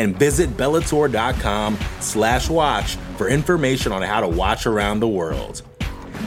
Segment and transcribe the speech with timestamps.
[0.00, 5.60] And visit Bellator.com slash watch for information on how to watch around the world.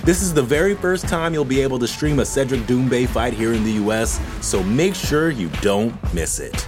[0.03, 3.33] This is the very first time you'll be able to stream a Cedric Doumbé fight
[3.33, 6.67] here in the US, so make sure you don't miss it.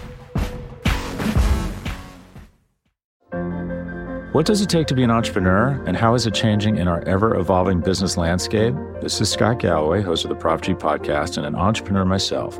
[4.31, 7.01] What does it take to be an entrepreneur, and how is it changing in our
[7.07, 8.73] ever evolving business landscape?
[8.99, 12.59] This is Scott Galloway, host of the Prop G podcast, and an entrepreneur myself.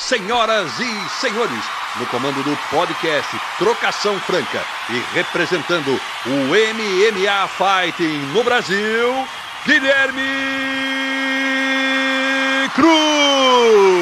[0.00, 1.64] Senhoras e senhores,
[1.96, 9.28] no comando do podcast Trocação Franca e representando o MMA Fighting no Brasil,
[9.66, 10.22] Guilherme
[12.74, 13.99] Cruz.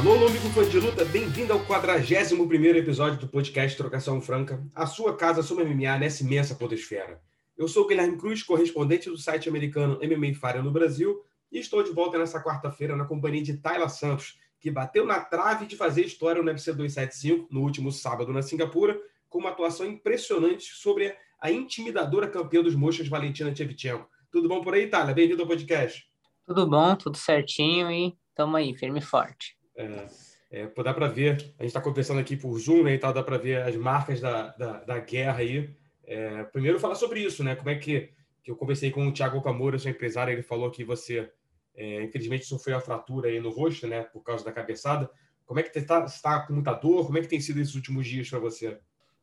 [0.00, 5.14] Alô, amigo fã de luta, bem-vindo ao 41 episódio do podcast Trocação Franca, a sua
[5.14, 7.20] casa sobre MMA nessa imensa podosfera.
[7.54, 11.82] Eu sou o Guilherme Cruz, correspondente do site americano MMA Faria no Brasil, e estou
[11.82, 16.06] de volta nessa quarta-feira na companhia de Tayla Santos, que bateu na trave de fazer
[16.06, 21.52] história no UFC 275 no último sábado na Singapura, com uma atuação impressionante sobre a
[21.52, 24.08] intimidadora campeã dos mochas, Valentina Tchevchenko.
[24.32, 25.12] Tudo bom por aí, Tayla?
[25.12, 26.08] Bem-vindo ao podcast.
[26.46, 29.59] Tudo bom, tudo certinho e tamo aí, firme e forte.
[29.80, 33.12] É, é, dá para ver, a gente está conversando aqui por Zoom, né, e tal,
[33.12, 35.74] dá para ver as marcas da, da, da guerra aí.
[36.04, 37.54] É, primeiro, falar sobre isso, né?
[37.54, 38.10] Como é que,
[38.42, 41.30] que eu conversei com o Thiago Camora, seu empresário, ele falou que você,
[41.76, 45.08] é, infelizmente, sofreu a fratura aí no rosto, né, por causa da cabeçada.
[45.46, 47.06] Como é que está tá com muita dor?
[47.06, 48.78] Como é que tem sido esses últimos dias para você?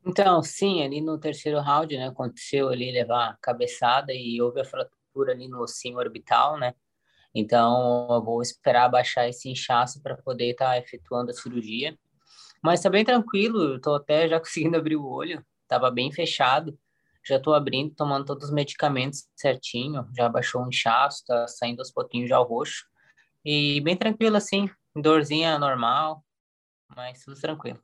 [0.05, 4.65] Então, sim, ali no terceiro round, né, aconteceu ali levar a cabeçada e houve a
[4.65, 6.73] fratura ali no ossinho orbital, né?
[7.39, 11.95] Então, eu vou esperar baixar esse inchaço para poder estar tá efetuando a cirurgia.
[12.63, 16.75] Mas está bem tranquilo, estou até já conseguindo abrir o olho, estava bem fechado.
[17.23, 21.91] Já estou abrindo, tomando todos os medicamentos certinho, já baixou o inchaço, está saindo aos
[21.91, 22.87] pouquinhos já o roxo.
[23.45, 26.25] E bem tranquilo assim, dorzinha normal,
[26.95, 27.79] mas tudo tranquilo.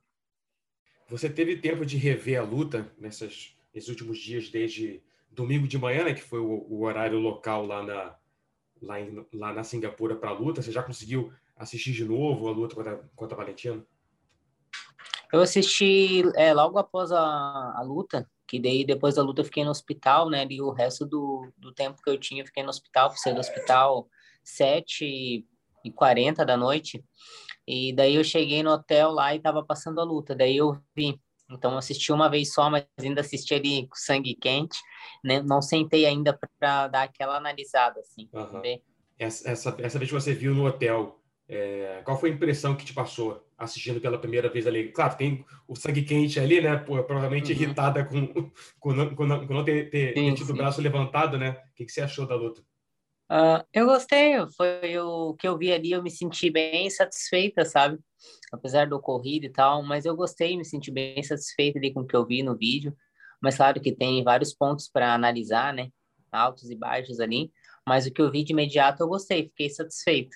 [1.08, 3.54] Você teve tempo de rever a luta nesses
[3.88, 5.00] últimos dias, desde
[5.30, 8.16] domingo de manhã, né, que foi o, o horário local lá na,
[8.84, 10.62] lá, em, lá na Singapura para a luta?
[10.62, 13.84] Você já conseguiu assistir de novo a luta contra, contra a Valentina?
[15.32, 19.64] Eu assisti é, logo após a, a luta, que daí depois da luta eu fiquei
[19.64, 20.46] no hospital, né?
[20.48, 23.34] E o resto do, do tempo que eu tinha eu fiquei no hospital, fui sair
[23.34, 24.08] do hospital
[24.44, 25.44] 7
[25.84, 27.04] e 40 da noite.
[27.66, 30.34] E daí eu cheguei no hotel lá e tava passando a luta.
[30.34, 31.18] Daí eu vi.
[31.54, 34.78] Então assisti uma vez só, mas ainda assisti ali com sangue quente
[35.22, 35.42] né?
[35.42, 38.28] Não sentei ainda para dar aquela analisada, assim.
[38.32, 38.62] Uhum.
[39.18, 42.84] Essa, essa, essa vez que você viu no hotel, é, qual foi a impressão que
[42.84, 44.90] te passou assistindo pela primeira vez ali?
[44.92, 46.76] Claro, tem o sangue quente ali, né?
[46.76, 47.58] Pô, provavelmente uhum.
[47.58, 50.52] irritada com, com, não, com, não, com não ter, ter, sim, ter tido sim.
[50.52, 51.50] o braço levantado, né?
[51.50, 52.62] O que, que você achou da luta?
[53.30, 57.98] Uh, eu gostei, foi o que eu vi ali, eu me senti bem satisfeita, sabe?
[58.52, 62.06] Apesar do ocorrido e tal, mas eu gostei, me senti bem satisfeita ali com o
[62.06, 62.94] que eu vi no vídeo
[63.44, 65.90] mas claro que tem vários pontos para analisar, né?
[66.32, 67.52] Altos e baixos ali,
[67.86, 70.34] mas o que eu vi de imediato eu gostei, fiquei satisfeito.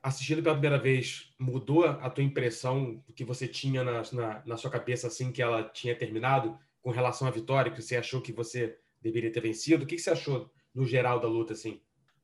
[0.00, 4.70] Assistindo pela primeira vez, mudou a tua impressão que você tinha na, na, na sua
[4.70, 8.78] cabeça assim que ela tinha terminado com relação à vitória, que você achou que você
[9.02, 9.82] deveria ter vencido?
[9.82, 11.82] O que, que você achou no geral da luta assim?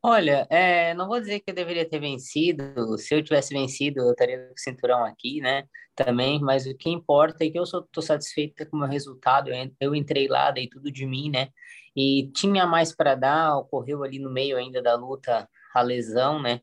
[0.09, 2.97] Olha, é, não vou dizer que eu deveria ter vencido.
[2.97, 5.65] Se eu tivesse vencido, eu estaria com o cinturão aqui, né?
[5.97, 9.51] Também, mas o que importa é que eu estou satisfeita com o meu resultado.
[9.81, 11.49] Eu entrei lá, dei tudo de mim, né?
[11.97, 16.61] E tinha mais para dar, ocorreu ali no meio ainda da luta a lesão, né?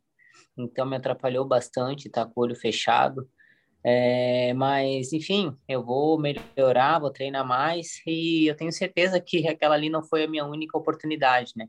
[0.58, 3.28] Então me atrapalhou bastante, tá com o olho fechado.
[3.84, 9.76] É, mas, enfim, eu vou melhorar, vou treinar mais e eu tenho certeza que aquela
[9.76, 11.68] ali não foi a minha única oportunidade, né?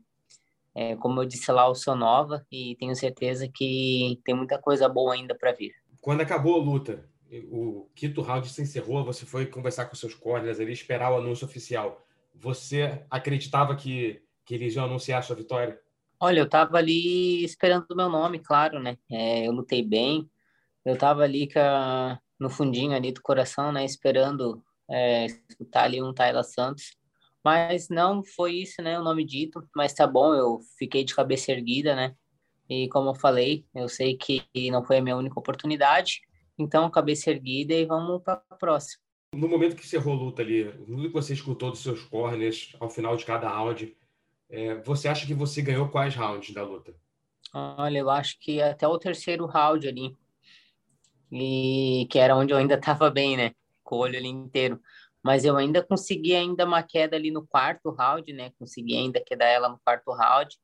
[0.75, 4.89] É, como eu disse lá, eu sou nova e tenho certeza que tem muita coisa
[4.89, 5.73] boa ainda para vir.
[6.01, 7.09] Quando acabou a luta,
[7.49, 11.45] o quinto round se encerrou, você foi conversar com seus corners ali, esperar o anúncio
[11.45, 12.05] oficial.
[12.33, 15.79] Você acreditava que, que eles iam anunciar a sua vitória?
[16.19, 18.97] Olha, eu estava ali esperando o meu nome, claro, né?
[19.09, 20.29] É, eu lutei bem,
[20.83, 26.13] eu tava ali a, no fundinho ali do coração, né, esperando é, escutar ali um
[26.13, 26.95] Tayla Santos,
[27.45, 31.51] mas não foi isso, né, o nome dito, mas tá bom, eu fiquei de cabeça
[31.51, 32.15] erguida, né,
[32.67, 36.21] e como eu falei, eu sei que não foi a minha única oportunidade,
[36.57, 39.03] então cabeça erguida e vamos para a próxima.
[39.35, 42.89] No momento que encerrou a luta ali, no que você escutou dos seus corners ao
[42.89, 43.95] final de cada round,
[44.49, 46.95] é, você acha que você ganhou quais rounds da luta?
[47.53, 50.17] Olha, eu acho que até o terceiro round ali,
[51.31, 53.51] e que era onde eu ainda estava bem, né?
[53.83, 54.79] Com o olho ali inteiro.
[55.25, 58.51] Mas eu ainda consegui ainda uma queda ali no quarto round, né?
[58.59, 60.55] Consegui ainda quedar ela no quarto round.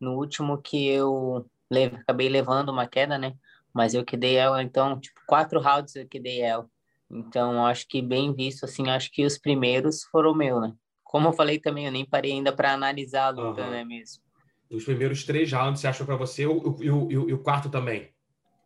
[0.00, 3.34] No último que eu leve, acabei levando uma queda, né?
[3.74, 6.66] Mas eu quedei ela, então, tipo, quatro rounds eu quedei ela.
[7.10, 10.72] Então, acho que bem visto, assim, acho que os primeiros foram meu, né?
[11.04, 13.70] Como eu falei também, eu nem parei ainda para analisar a luta, uhum.
[13.70, 14.22] né, mesmo.
[14.70, 18.08] Os primeiros três rounds, você achou para você, e o, o, o, o quarto também?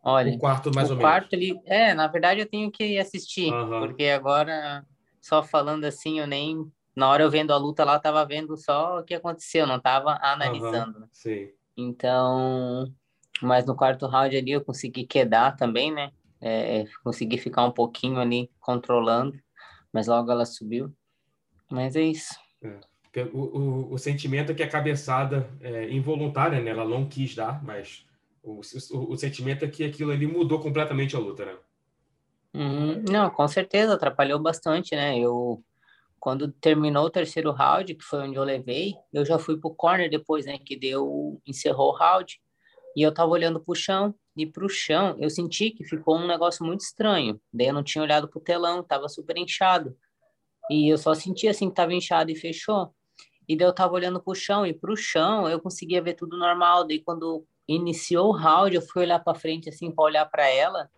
[0.01, 1.57] Olha, o quarto mais o ou quarto menos.
[1.57, 3.81] Ali, é, na verdade eu tenho que assistir, uhum.
[3.81, 4.85] porque agora
[5.25, 8.55] só falando assim, eu nem na hora eu vendo a luta lá, eu tava vendo
[8.55, 10.99] só o que aconteceu, não tava analisando.
[10.99, 11.07] Uhum.
[11.11, 11.49] Sim.
[11.75, 12.85] Então,
[13.41, 16.11] mas no quarto round ali eu consegui quedar também, né?
[16.39, 19.35] É, consegui ficar um pouquinho ali controlando,
[19.91, 20.93] mas logo ela subiu.
[21.71, 22.35] Mas é isso.
[22.61, 22.79] É.
[23.33, 26.69] O, o, o, sentimento é que a cabeçada é involuntária, né?
[26.69, 28.05] Ela não quis dar, mas
[28.43, 28.59] o,
[28.91, 31.57] o, o, sentimento é que aquilo ali mudou completamente a luta, né?
[32.55, 33.03] Uhum.
[33.09, 35.19] Não, com certeza, atrapalhou bastante, né?
[35.19, 35.61] Eu,
[36.17, 40.09] quando terminou o terceiro round, que foi onde eu levei, eu já fui pro corner
[40.09, 40.57] depois, né?
[40.57, 42.39] Que deu, encerrou o round.
[42.95, 46.65] E eu tava olhando pro chão, e pro chão eu senti que ficou um negócio
[46.65, 47.41] muito estranho.
[47.53, 49.97] Daí eu não tinha olhado pro telão, tava super inchado.
[50.71, 52.95] E eu só senti assim que tava inchado e fechou.
[53.49, 56.87] E daí eu tava olhando pro chão, e pro chão eu conseguia ver tudo normal.
[56.87, 60.89] Daí quando iniciou o round, eu fui olhar para frente assim para olhar para ela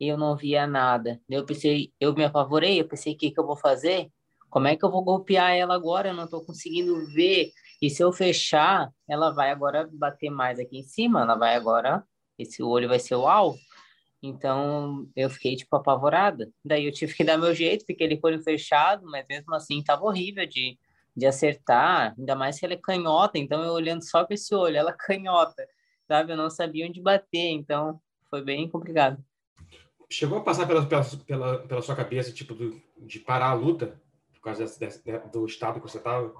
[0.00, 1.20] eu não via nada.
[1.28, 4.10] Eu pensei, eu me apavorei, eu pensei, o que que eu vou fazer?
[4.50, 6.08] Como é que eu vou golpear ela agora?
[6.08, 7.50] Eu não estou conseguindo ver.
[7.80, 12.02] E se eu fechar, ela vai agora bater mais aqui em cima, ela vai agora,
[12.38, 13.58] esse olho vai ser o alvo.
[14.22, 16.50] Então, eu fiquei, tipo, apavorada.
[16.64, 19.82] Daí eu tive que dar meu jeito, fiquei ali com olho fechado, mas mesmo assim
[19.82, 20.78] tava horrível de,
[21.16, 24.76] de acertar, ainda mais que ela é canhota, então eu olhando só com esse olho,
[24.76, 25.66] ela canhota
[26.06, 26.32] sabe?
[26.32, 28.00] Eu não sabia onde bater, então
[28.30, 29.22] foi bem complicado.
[30.08, 34.00] Chegou a passar pela, pela, pela, sua cabeça, tipo, do, de parar a luta
[34.32, 36.32] por causa desse, né, do estado que você estava?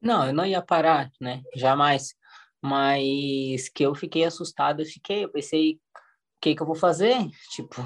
[0.00, 1.42] Não, eu não ia parar, né?
[1.54, 2.14] Jamais.
[2.60, 5.78] Mas que eu fiquei assustado, eu fiquei, eu pensei, o
[6.40, 7.16] que que eu vou fazer?
[7.50, 7.82] Tipo,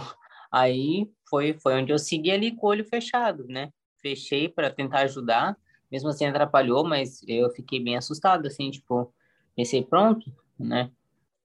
[0.50, 3.70] aí foi, foi onde eu segui ali com o olho fechado, né?
[4.02, 5.56] Fechei para tentar ajudar,
[5.90, 9.14] mesmo assim atrapalhou, mas eu fiquei bem assustado, assim, tipo,
[9.54, 10.90] pensei, pronto, né?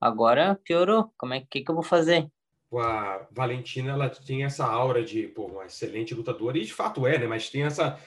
[0.00, 1.12] Agora piorou.
[1.16, 2.28] Como é que, que eu vou fazer?
[2.78, 7.18] A Valentina ela tem essa aura de pô, uma excelente lutadora, e de fato é,
[7.18, 7.26] né?
[7.26, 7.98] Mas tem essa.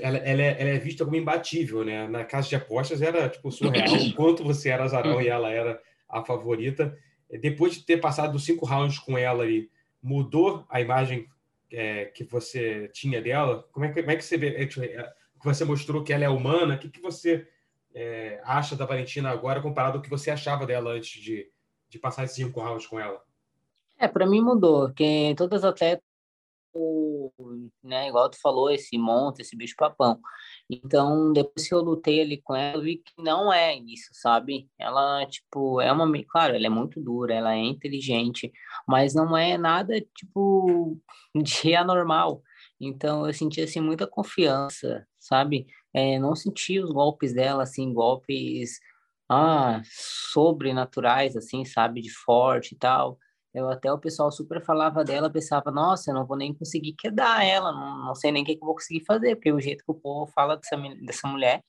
[0.00, 2.06] Ela, ela, é, ela é vista como imbatível, né?
[2.06, 5.80] Na casa de apostas era tipo surreal o quanto você era azarão e ela era
[6.08, 6.96] a favorita.
[7.40, 9.70] Depois de ter passado cinco rounds com ela ali,
[10.02, 11.26] mudou a imagem
[11.72, 13.66] é, que você tinha dela?
[13.72, 14.62] Como é que, como é que você vê?
[14.62, 16.74] É, tipo, é, que você mostrou que ela é humana?
[16.74, 17.46] O que, que você
[17.94, 21.48] é, acha da Valentina agora comparado ao que você achava dela antes de,
[21.88, 23.22] de passar esses cinco rounds com ela?
[24.00, 26.02] É, para mim mudou, porque todas as atletas,
[27.82, 30.20] né, igual tu falou, esse monte, esse bicho papão.
[30.70, 34.68] Então, depois que eu lutei ali com ela, eu vi que não é isso, sabe?
[34.78, 38.52] Ela, tipo, é uma, claro, ela é muito dura, ela é inteligente,
[38.86, 40.96] mas não é nada, tipo,
[41.34, 42.42] de anormal.
[42.80, 45.66] Então, eu senti, assim, muita confiança, sabe?
[45.92, 48.80] é, não senti os golpes dela, assim, golpes
[49.28, 53.18] ah, sobrenaturais, assim, sabe, de forte e tal.
[53.52, 57.44] Eu até o pessoal super falava dela, pensava, nossa, eu não vou nem conseguir quedar
[57.44, 59.84] ela, não, não sei nem o que, que eu vou conseguir fazer, porque o jeito
[59.84, 61.62] que o povo fala dessa, dessa mulher.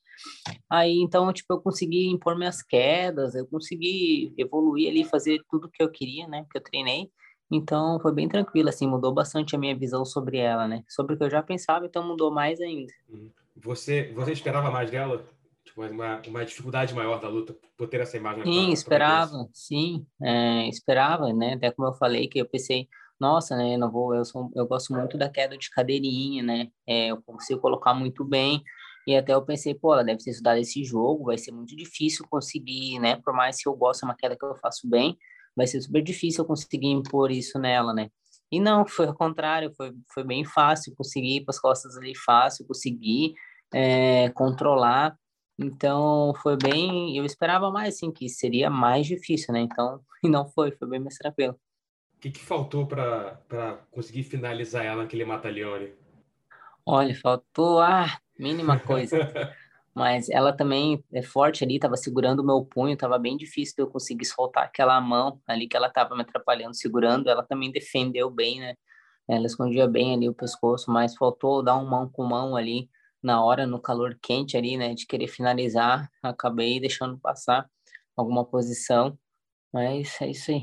[0.70, 5.82] Aí, então, tipo, eu consegui impor minhas quedas, eu consegui evoluir ali, fazer tudo que
[5.82, 7.10] eu queria, né, que eu treinei.
[7.50, 10.82] Então, foi bem tranquilo, assim, mudou bastante a minha visão sobre ela, né?
[10.88, 12.90] Sobre o que eu já pensava, então mudou mais ainda.
[13.10, 13.30] Uhum.
[13.56, 15.22] Você, você esperava mais dela?
[15.64, 18.44] Tipo, uma, uma dificuldade maior da luta por ter essa imagem?
[18.44, 21.54] Sim, pra, esperava, pra sim, é, esperava, né?
[21.54, 22.88] Até como eu falei, que eu pensei,
[23.22, 27.12] nossa, né, não vou, eu, sou, eu gosto muito da queda de cadeirinha, né, é,
[27.12, 28.60] eu consigo colocar muito bem,
[29.06, 32.26] e até eu pensei, pô, ela deve ter estudado esse jogo, vai ser muito difícil
[32.28, 35.16] conseguir, né, por mais que eu goste, é uma queda que eu faço bem,
[35.56, 38.08] vai ser super difícil eu conseguir impor isso nela, né,
[38.50, 42.16] e não, foi ao contrário, foi, foi bem fácil, consegui ir para as costas ali
[42.16, 43.34] fácil, consegui
[43.72, 45.16] é, controlar,
[45.58, 50.46] então foi bem, eu esperava mais, assim, que seria mais difícil, né, então, e não
[50.48, 51.58] foi, foi bem mais tranquilo
[52.22, 55.72] que, que faltou para conseguir finalizar ela naquele matalhão
[56.86, 59.18] Olha, faltou a ah, mínima coisa.
[59.94, 63.82] Mas ela também é forte ali, estava segurando o meu punho, estava bem difícil de
[63.82, 67.28] eu conseguir soltar aquela mão ali que ela estava me atrapalhando, segurando.
[67.28, 68.74] Ela também defendeu bem, né?
[69.28, 72.88] Ela escondia bem ali o pescoço, mas faltou dar um mão com mão ali
[73.22, 74.94] na hora, no calor quente ali, né?
[74.94, 76.08] De querer finalizar.
[76.22, 77.66] Acabei deixando passar
[78.16, 79.18] alguma posição,
[79.72, 80.62] mas é isso aí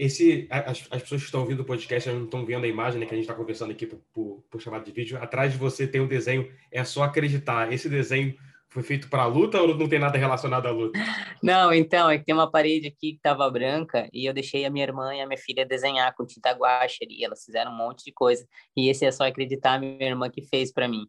[0.00, 3.06] esse, as, as, pessoas que estão ouvindo o podcast não estão vendo a imagem né,
[3.06, 5.18] que a gente está conversando aqui por, por, por chamada de vídeo.
[5.22, 7.70] Atrás de você tem um desenho, é só acreditar.
[7.70, 8.34] Esse desenho
[8.70, 10.98] foi feito para a luta ou não tem nada relacionado à luta?
[11.42, 14.70] Não, então, é que tem uma parede aqui que estava branca e eu deixei a
[14.70, 17.24] minha irmã e a minha filha desenhar com tinta guache ali.
[17.24, 18.46] Elas fizeram um monte de coisa.
[18.76, 21.06] E esse é só acreditar, minha irmã que fez para mim.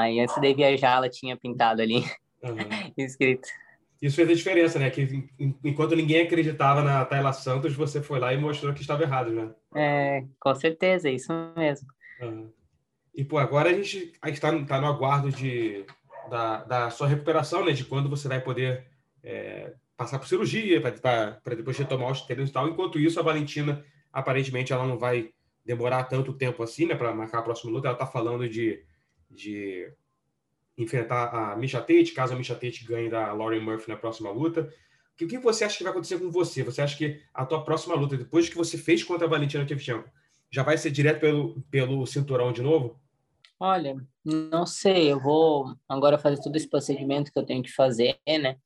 [0.00, 2.04] Aí antes de viajar, ela tinha pintado ali,
[2.42, 2.56] uhum.
[2.96, 3.48] escrito
[4.02, 4.90] isso fez a diferença, né?
[4.90, 5.28] Que
[5.62, 9.54] enquanto ninguém acreditava na Tayla Santos, você foi lá e mostrou que estava errado, né?
[9.76, 11.86] É, com certeza, é isso mesmo.
[12.20, 12.50] Uhum.
[13.14, 15.86] E, pô, agora a gente está tá no aguardo de,
[16.28, 17.70] da, da sua recuperação, né?
[17.70, 18.84] De quando você vai poder
[19.22, 22.66] é, passar por cirurgia, para depois retomar os treinos e tal.
[22.68, 25.30] Enquanto isso, a Valentina, aparentemente, ela não vai
[25.64, 26.96] demorar tanto tempo assim, né?
[26.96, 27.86] Para marcar a próxima luta.
[27.86, 28.82] Ela está falando de,
[29.32, 29.92] de
[30.76, 34.72] enfrentar a Misha Tate, caso a Misha Tate ganhe da Lauren Murphy na próxima luta.
[35.20, 36.62] O que você acha que vai acontecer com você?
[36.62, 40.08] Você acha que a tua próxima luta, depois que você fez contra a Valentina Shevchenko,
[40.50, 43.00] já vai ser direto pelo, pelo cinturão de novo?
[43.60, 45.12] Olha, não sei.
[45.12, 48.56] Eu vou agora fazer todo esse procedimento que eu tenho que fazer, né?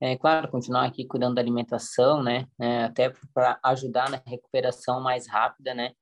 [0.00, 2.46] É claro, continuar aqui cuidando da alimentação, né?
[2.58, 5.92] É, até para ajudar na recuperação mais rápida, né?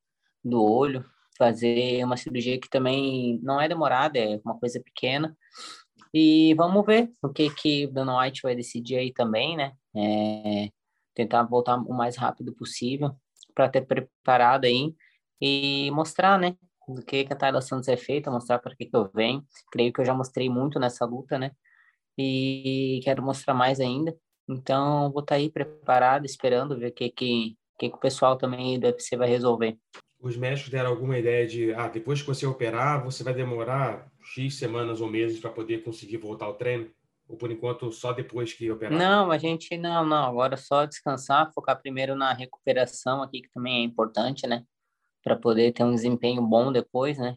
[0.43, 1.05] Do olho
[1.39, 5.37] fazer uma cirurgia que também não é demorada, é uma coisa pequena.
[6.13, 9.73] E vamos ver o que que o Dana White vai decidir aí também, né?
[9.95, 10.69] É,
[11.15, 13.15] tentar voltar o mais rápido possível
[13.55, 14.95] para ter preparado aí
[15.41, 16.57] e mostrar, né?
[16.89, 19.45] Do que, que a Tyler Santos é feita, mostrar para que, que eu venho.
[19.71, 21.53] Creio que eu já mostrei muito nessa luta, né?
[22.17, 24.17] E quero mostrar mais ainda.
[24.49, 28.39] Então, vou estar tá aí preparado, esperando ver o que, que, que, que o pessoal
[28.39, 29.79] também do UFC vai resolver
[30.21, 34.57] os médicos deram alguma ideia de, ah, depois que você operar, você vai demorar X
[34.57, 36.91] semanas ou meses para poder conseguir voltar ao treino?
[37.29, 38.99] Ou por enquanto só depois que operar?
[38.99, 40.25] Não, a gente não, não.
[40.25, 44.65] Agora é só descansar, focar primeiro na recuperação aqui, que também é importante, né?
[45.23, 47.37] Para poder ter um desempenho bom depois, né?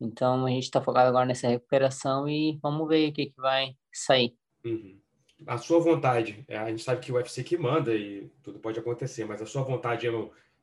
[0.00, 3.74] Então a gente está focado agora nessa recuperação e vamos ver o que, que vai
[3.92, 4.34] sair.
[4.64, 5.00] Uhum.
[5.46, 9.24] A sua vontade, a gente sabe que o UFC que manda e tudo pode acontecer,
[9.26, 10.10] mas a sua vontade é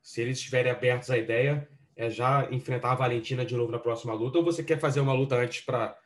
[0.03, 4.13] se eles estiverem abertos à ideia, é já enfrentar a Valentina de novo na próxima
[4.13, 5.97] luta, ou você quer fazer uma luta antes para,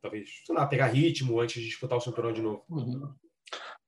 [0.00, 2.64] talvez, sei lá, pegar ritmo antes de disputar o cinturão de novo?
[2.70, 3.12] Uhum.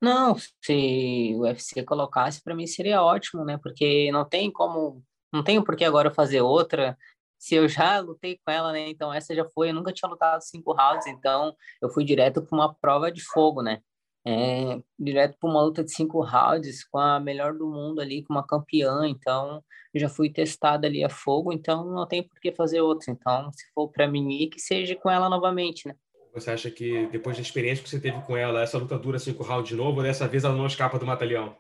[0.01, 3.57] Não, se o UFC colocasse, para mim seria ótimo, né?
[3.57, 5.01] Porque não tem como,
[5.33, 6.99] não tenho por que agora fazer outra.
[7.39, 8.89] Se eu já lutei com ela, né?
[8.89, 12.57] Então essa já foi, eu nunca tinha lutado cinco rounds, então eu fui direto para
[12.57, 13.81] uma prova de fogo, né?
[14.25, 18.33] É, direto para uma luta de cinco rounds com a melhor do mundo ali, com
[18.33, 19.07] uma campeã.
[19.07, 19.63] Então,
[19.93, 23.11] eu já fui testada ali a fogo, então não tem por que fazer outra.
[23.11, 25.95] Então, se for para mim, que seja com ela novamente, né?
[26.35, 29.43] Você acha que depois da experiência que você teve com ela, essa luta dura cinco
[29.43, 31.55] rounds de novo, ou dessa vez ela não escapa do Matalhão?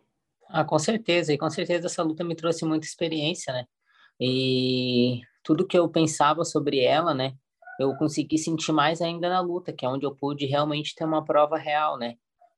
[0.48, 1.32] Ah, com certeza.
[1.32, 3.64] E com certeza essa luta me trouxe muita experiência, né?
[4.18, 7.34] E tudo que eu pensava sobre ela, né?
[7.78, 11.24] Eu consegui sentir mais ainda na luta, que é onde eu pude realmente ter uma
[11.24, 12.14] prova real, né?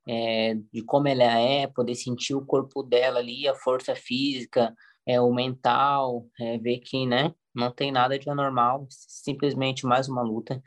[0.06, 4.74] É, de como ela é, poder sentir o corpo dela ali, a força física,
[5.06, 10.22] é, o mental, é, ver que, né, não tem nada de anormal, simplesmente mais uma
[10.22, 10.62] luta.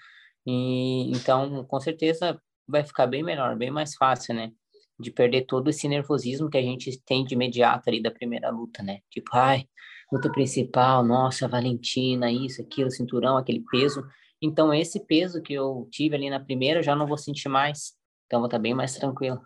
[0.45, 4.51] E então, com certeza vai ficar bem melhor, bem mais fácil, né?
[4.99, 8.81] De perder todo esse nervosismo que a gente tem de imediato ali da primeira luta,
[8.81, 8.99] né?
[9.09, 9.65] Tipo, ai,
[10.11, 14.03] luta principal, nossa, Valentina, isso, aquilo, cinturão, aquele peso.
[14.41, 17.96] Então, esse peso que eu tive ali na primeira, eu já não vou sentir mais.
[18.27, 19.41] Então vou estar bem mais tranquilo.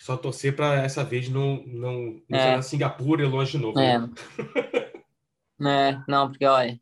[0.00, 2.60] Só torcer para essa vez não, não, não é.
[2.60, 3.78] Singapura e longe de novo.
[3.78, 3.98] É.
[3.98, 4.10] Né?
[5.92, 6.02] é.
[6.08, 6.78] Não, porque olha,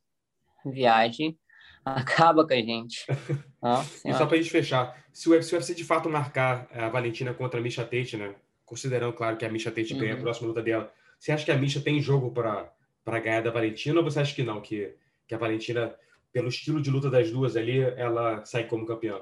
[0.64, 1.38] viagem
[1.84, 3.06] acaba com a gente.
[3.62, 6.88] Nossa, e só para a gente fechar, se o, UFC, se de fato marcar a
[6.88, 8.34] Valentina contra a Misha Tate, né?
[8.64, 10.00] Considerando, claro, que a Misha Tate uhum.
[10.00, 10.22] ganha a uhum.
[10.22, 12.72] próxima luta dela, você acha que a Misha tem jogo para
[13.04, 14.94] para ganhar da Valentina, ou você acha que não, que,
[15.26, 15.94] que a Valentina,
[16.32, 19.20] pelo estilo de luta das duas ali, ela sai como campeã?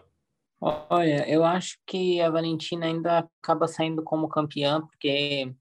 [0.62, 5.54] Olha, eu acho que a Valentina ainda acaba saindo como campeã, porque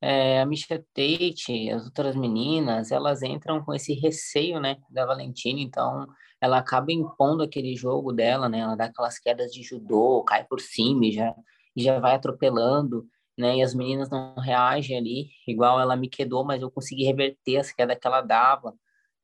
[0.00, 5.60] é, a Misha Tate, as outras meninas, elas entram com esse receio, né, da Valentina,
[5.60, 6.06] então
[6.40, 10.60] ela acaba impondo aquele jogo dela, né, ela dá aquelas quedas de judô, cai por
[10.60, 11.34] cima e já,
[11.76, 16.44] e já vai atropelando, né, e as meninas não reagem ali, igual ela me quedou,
[16.44, 18.72] mas eu consegui reverter as quedas que ela dava,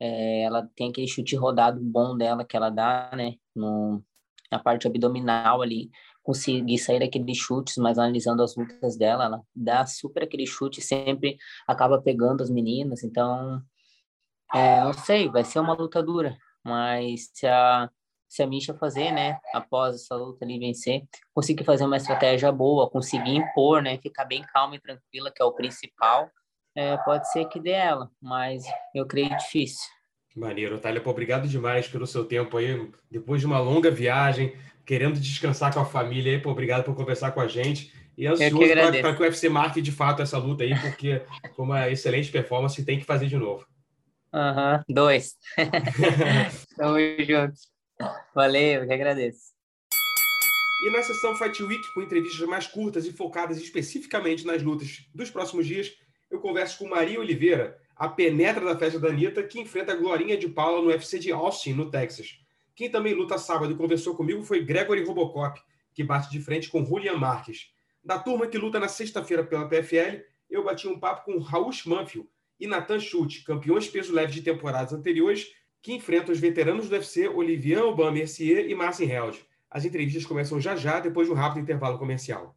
[0.01, 4.03] é, ela tem aquele chute rodado bom dela que ela dá, né, no,
[4.55, 5.91] na parte abdominal ali,
[6.23, 11.37] conseguir sair daqueles chutes, mas analisando as lutas dela, ela dá super aquele chute, sempre
[11.67, 13.61] acaba pegando as meninas, então,
[14.55, 17.91] é, não sei, vai ser uma luta dura, mas se a,
[18.29, 21.03] se a Misha fazer, né, após essa luta ali vencer,
[21.35, 25.45] conseguir fazer uma estratégia boa, conseguir impor, né, ficar bem calma e tranquila, que é
[25.45, 26.31] o principal,
[26.77, 29.94] é, pode ser que dê ela, mas eu creio difícil.
[30.35, 34.53] Maneiro, Thalia, obrigado demais pelo seu tempo aí, depois de uma longa viagem,
[34.85, 37.93] querendo descansar com a família aí, pô, obrigado por conversar com a gente.
[38.17, 41.23] E ansioso para que o UFC marque de fato essa luta aí, porque
[41.55, 43.67] foi uma excelente performance tem que fazer de novo.
[44.33, 45.37] Aham, uhum, dois.
[46.77, 47.69] Tamo juntos.
[48.35, 49.55] Valeu, eu que agradeço.
[50.85, 55.31] E na sessão Fight Week, com entrevistas mais curtas e focadas especificamente nas lutas dos
[55.31, 55.93] próximos dias,
[56.31, 60.37] eu converso com Maria Oliveira, a penetra da festa da Anitta, que enfrenta a Glorinha
[60.37, 62.39] de Paula no UFC de Austin, no Texas.
[62.75, 65.61] Quem também luta sábado e conversou comigo foi Gregory Robocop,
[65.93, 67.73] que bate de frente com Julian Marques.
[68.03, 72.29] Da turma que luta na sexta-feira pela PFL, eu bati um papo com Raul Manfield
[72.59, 77.29] e Nathan Schultz, campeões peso leve de temporadas anteriores, que enfrentam os veteranos do UFC
[77.29, 79.45] Olivier Aubin Mercier e Marcin Held.
[79.71, 82.57] As entrevistas começam já já, depois de um rápido intervalo comercial.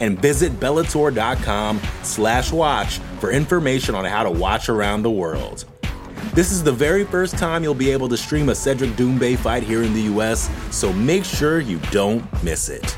[0.00, 5.64] and visit Bellator.com slash watch for information on how to watch around the world.
[6.34, 9.62] This is the very first time you'll be able to stream a Cedric Doumbé fight
[9.62, 12.96] here in the US, so make sure you don't miss it.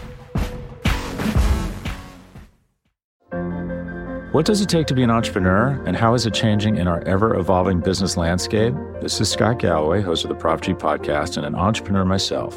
[4.33, 7.03] What does it take to be an entrepreneur, and how is it changing in our
[7.03, 8.75] ever evolving business landscape?
[9.01, 12.57] This is Scott Galloway, host of the Prop G podcast, and an entrepreneur myself.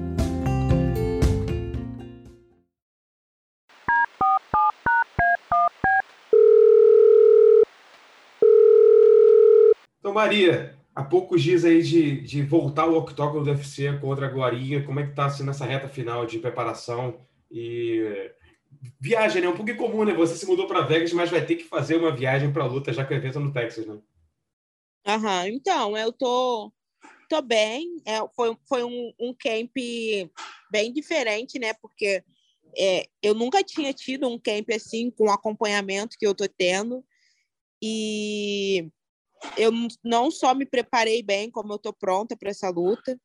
[10.11, 14.29] Então, Maria, há poucos dias aí de, de voltar ao octógono do UFC contra a
[14.29, 18.29] Glorinha, como é que tá sendo essa reta final de preparação e
[18.99, 19.47] viagem, né?
[19.47, 20.13] Um pouco incomum, né?
[20.13, 23.05] Você se mudou para Vegas, mas vai ter que fazer uma viagem para luta, já
[23.05, 23.99] que o evento é no Texas, né?
[25.07, 26.69] Aham, então, eu tô,
[27.29, 28.01] tô bem.
[28.05, 29.71] É, foi foi um, um camp
[30.69, 31.73] bem diferente, né?
[31.75, 32.21] Porque
[32.77, 37.01] é, eu nunca tinha tido um camp assim, com o acompanhamento que eu tô tendo.
[37.81, 38.91] E
[39.57, 39.71] eu
[40.03, 43.19] não só me preparei bem, como eu tô pronta para essa luta.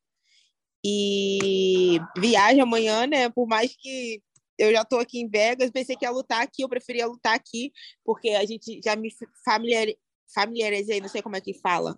[0.85, 3.29] E viagem amanhã, né?
[3.29, 4.21] Por mais que
[4.57, 7.71] eu já estou aqui em Vegas, pensei que ia lutar aqui, eu preferia lutar aqui,
[8.03, 9.09] porque a gente já me
[9.45, 9.87] familiar,
[10.33, 11.97] familiarizei, não sei como é que fala,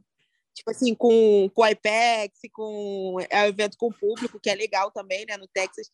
[0.53, 4.55] tipo assim, com, com o IPEX, com é, o evento com o público, que é
[4.55, 5.89] legal também, né, no Texas,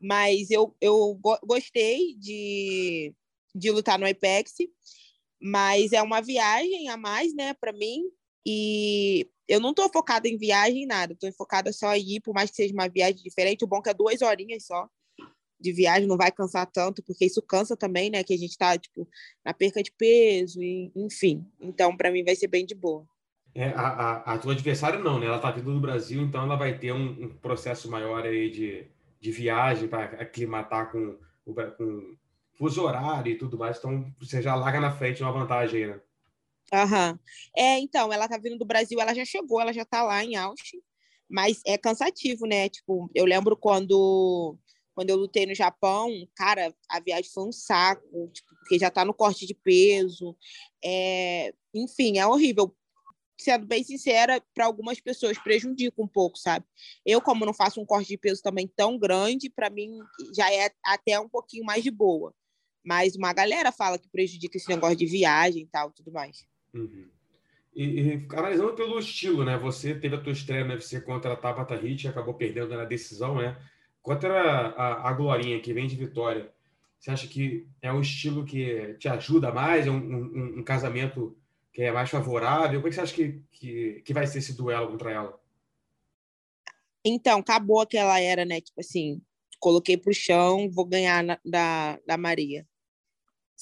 [0.00, 3.12] mas eu, eu gostei de,
[3.54, 4.54] de lutar no IPEX,
[5.46, 8.04] mas é uma viagem a mais, né, para mim,
[8.46, 12.48] e eu não estou focada em viagem nada, estou focada só em ir, por mais
[12.48, 14.88] que seja uma viagem diferente, o bom é que é duas horinhas só,
[15.60, 18.24] de viagem não vai cansar tanto, porque isso cansa também, né?
[18.24, 19.06] Que a gente está tipo,
[19.44, 21.46] na perca de peso, e, enfim.
[21.60, 23.06] Então, para mim, vai ser bem de boa.
[23.54, 25.26] É, a, a, a tua adversária não, né?
[25.26, 28.86] Ela tá vindo do Brasil, então ela vai ter um, um processo maior aí de,
[29.20, 32.16] de viagem para aclimatar com, com
[32.56, 33.78] fuso horário e tudo mais.
[33.78, 36.00] Então, você já larga na frente uma vantagem né?
[36.72, 37.18] Aham.
[37.56, 40.34] É, então, ela tá vindo do Brasil, ela já chegou, ela já tá lá em
[40.34, 40.80] Austin,
[41.28, 42.68] mas é cansativo, né?
[42.68, 44.58] Tipo, eu lembro quando
[44.94, 49.04] quando eu lutei no Japão, cara, a viagem foi um saco, tipo, porque já tá
[49.04, 50.36] no corte de peso.
[50.82, 51.52] É...
[51.74, 52.74] Enfim, é horrível.
[53.36, 56.64] Sendo bem sincera, para algumas pessoas prejudica um pouco, sabe?
[57.04, 59.98] Eu, como não faço um corte de peso também tão grande, para mim
[60.32, 62.32] já é até um pouquinho mais de boa.
[62.84, 66.46] Mas uma galera fala que prejudica esse negócio de viagem e tal, tudo mais.
[66.72, 67.08] Uhum.
[67.74, 69.58] E, e analisando pelo estilo, né?
[69.58, 73.36] Você teve a tua estreia no UFC contra a Tabata Hit, acabou perdendo na decisão,
[73.36, 73.56] né?
[74.02, 76.52] Contra a, a Glorinha, que vem de Vitória,
[77.04, 79.86] você acha que é um estilo que te ajuda mais?
[79.86, 81.36] É um, um, um casamento
[81.70, 82.80] que é mais favorável?
[82.80, 85.38] Como é que você acha que, que, que vai ser esse duelo contra ela?
[87.04, 88.58] Então, acabou aquela era, né?
[88.58, 89.20] Tipo assim,
[89.58, 92.66] coloquei pro chão, vou ganhar na, da, da Maria.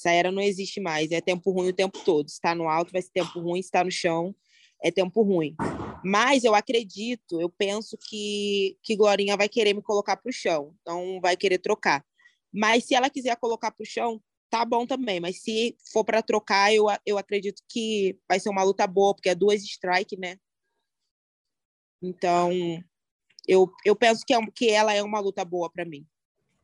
[0.03, 1.11] Essa era não existe mais.
[1.11, 2.27] É tempo ruim o tempo todo.
[2.27, 3.59] Está no alto, vai ser tempo ruim.
[3.59, 4.35] Está no chão,
[4.83, 5.55] é tempo ruim.
[6.03, 10.75] Mas eu acredito, eu penso que, que Glorinha vai querer me colocar para o chão,
[10.81, 12.05] então vai querer trocar.
[12.51, 15.21] Mas se ela quiser colocar para o chão, tá bom também.
[15.21, 19.29] Mas se for para trocar, eu, eu acredito que vai ser uma luta boa, porque
[19.29, 20.37] é duas strike, né?
[22.01, 22.51] Então,
[23.47, 26.05] eu, eu penso que, é, que ela é uma luta boa para mim.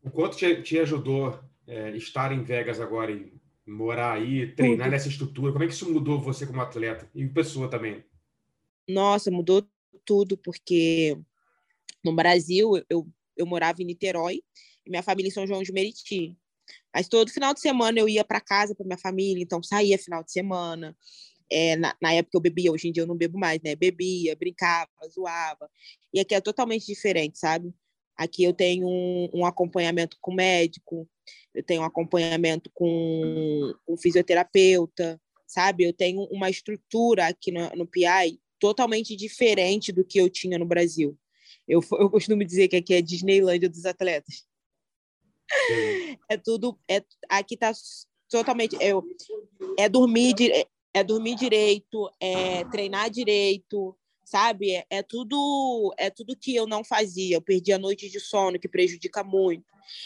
[0.03, 3.31] O quanto te, te ajudou é, estar em Vegas agora e
[3.65, 4.91] morar aí, treinar Tudo.
[4.91, 5.51] nessa estrutura?
[5.51, 8.03] Como é que isso mudou você como atleta e pessoa também?
[8.87, 9.63] Nossa, mudou
[10.03, 11.15] tudo, porque
[12.03, 14.41] no Brasil eu, eu morava em Niterói
[14.85, 16.35] e minha família em São João de Meriti.
[16.93, 20.23] Mas todo final de semana eu ia para casa para minha família, então saía final
[20.23, 20.97] de semana.
[21.51, 23.75] É, na, na, época eu bebia, hoje em dia eu não bebo mais, né?
[23.75, 25.69] Bebia, brincava, zoava.
[26.11, 27.73] E aqui é totalmente diferente, sabe?
[28.15, 31.07] Aqui eu tenho um, um acompanhamento com médico,
[31.53, 35.83] eu tenho um acompanhamento com um fisioterapeuta, sabe?
[35.83, 40.65] Eu tenho uma estrutura aqui no, no PI totalmente diferente do que eu tinha no
[40.65, 41.17] Brasil.
[41.67, 44.47] Eu, eu costumo dizer que aqui é Disneylândia dos atletas.
[46.29, 46.79] É tudo.
[46.89, 47.71] É, aqui está
[48.29, 48.75] totalmente.
[48.75, 48.91] É,
[49.77, 50.35] é, dormir,
[50.93, 53.97] é dormir direito, é treinar direito,
[54.29, 54.71] sabe?
[54.71, 57.35] É, é, tudo é tudo que eu não fazia.
[57.35, 59.65] Eu perdi a noite de sono, que prejudica muito.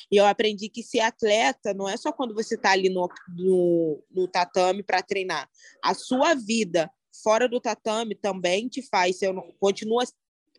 [0.10, 4.04] E eu aprendi que ser atleta não é só quando você está ali no, no,
[4.10, 5.50] no tatame para treinar.
[5.84, 6.90] A sua vida
[7.22, 10.04] fora do tatame também te faz ser, continua,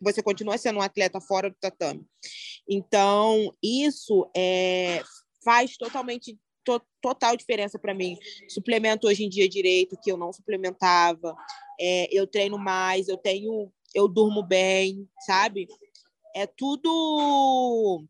[0.01, 2.05] você continua sendo um atleta fora do tatame.
[2.69, 5.01] Então, isso é,
[5.43, 6.39] faz totalmente to,
[7.05, 8.17] total diferença para mim.
[8.49, 11.35] Suplemento hoje em dia direito, que eu não suplementava.
[11.79, 15.67] É, eu treino mais, eu tenho, eu durmo bem, sabe?
[16.35, 18.03] É tudo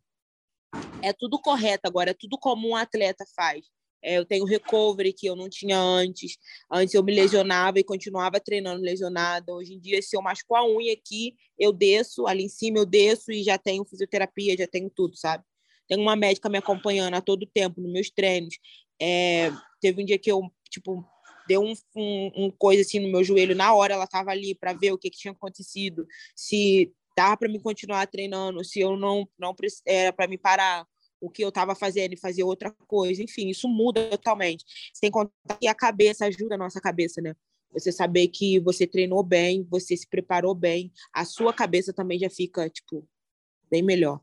[1.01, 3.65] é tudo correto agora, é tudo como um atleta faz.
[4.01, 6.37] É, eu tenho recovery que eu não tinha antes.
[6.71, 9.53] Antes eu me lesionava e continuava treinando lesionada.
[9.53, 12.85] Hoje em dia, se eu machuco a unha aqui, eu desço, ali em cima eu
[12.85, 15.43] desço e já tenho fisioterapia, já tenho tudo, sabe?
[15.87, 18.55] tenho uma médica me acompanhando a todo tempo nos meus treinos.
[19.01, 21.05] É, teve um dia que eu, tipo,
[21.47, 24.73] deu um, um, um, coisa assim no meu joelho, na hora ela estava ali para
[24.73, 29.27] ver o que, que tinha acontecido, se dava para me continuar treinando, se eu não,
[29.37, 29.55] não
[29.85, 30.85] era para me parar
[31.19, 34.65] o que eu estava fazendo e fazer outra coisa, enfim, isso muda totalmente.
[34.93, 37.35] Sem contar que a cabeça ajuda a nossa cabeça, né?
[37.71, 42.29] Você saber que você treinou bem, você se preparou bem, a sua cabeça também já
[42.29, 43.07] fica, tipo,
[43.69, 44.21] bem melhor.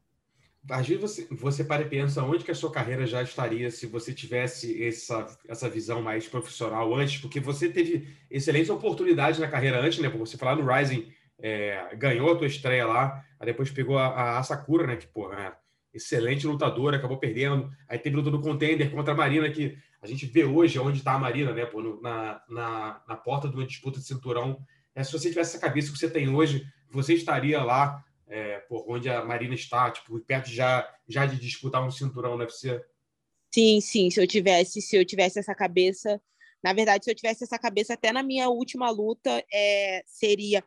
[0.70, 3.86] Às vezes você, você para e pensa onde que a sua carreira já estaria se
[3.86, 9.80] você tivesse essa, essa visão mais profissional antes, porque você teve excelentes oportunidades na carreira
[9.80, 10.08] antes, né?
[10.08, 14.38] Você falar no Rising, é, ganhou a tua estreia lá, aí depois pegou a, a
[14.38, 14.96] Asakura, né?
[14.96, 15.52] Que, porra, é
[15.92, 17.68] excelente lutadora, acabou perdendo.
[17.88, 21.14] Aí teve luta do Contender contra a Marina, que a gente vê hoje onde está
[21.14, 21.66] a Marina, né?
[21.66, 24.64] Pô, no, na, na, na porta de uma disputa de cinturão.
[24.94, 28.84] É, se você tivesse essa cabeça que você tem hoje, você estaria lá é, por
[28.88, 32.82] onde a Marina está, tipo, perto já, já de disputar um cinturão no UFC?
[33.54, 34.10] Sim, sim.
[34.10, 36.20] Se eu tivesse, se eu tivesse essa cabeça,
[36.64, 40.64] na verdade, se eu tivesse essa cabeça até na minha última luta, é, seria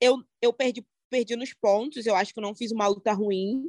[0.00, 2.06] eu, eu perdi perdi nos pontos.
[2.06, 3.64] Eu acho que eu não fiz uma luta ruim,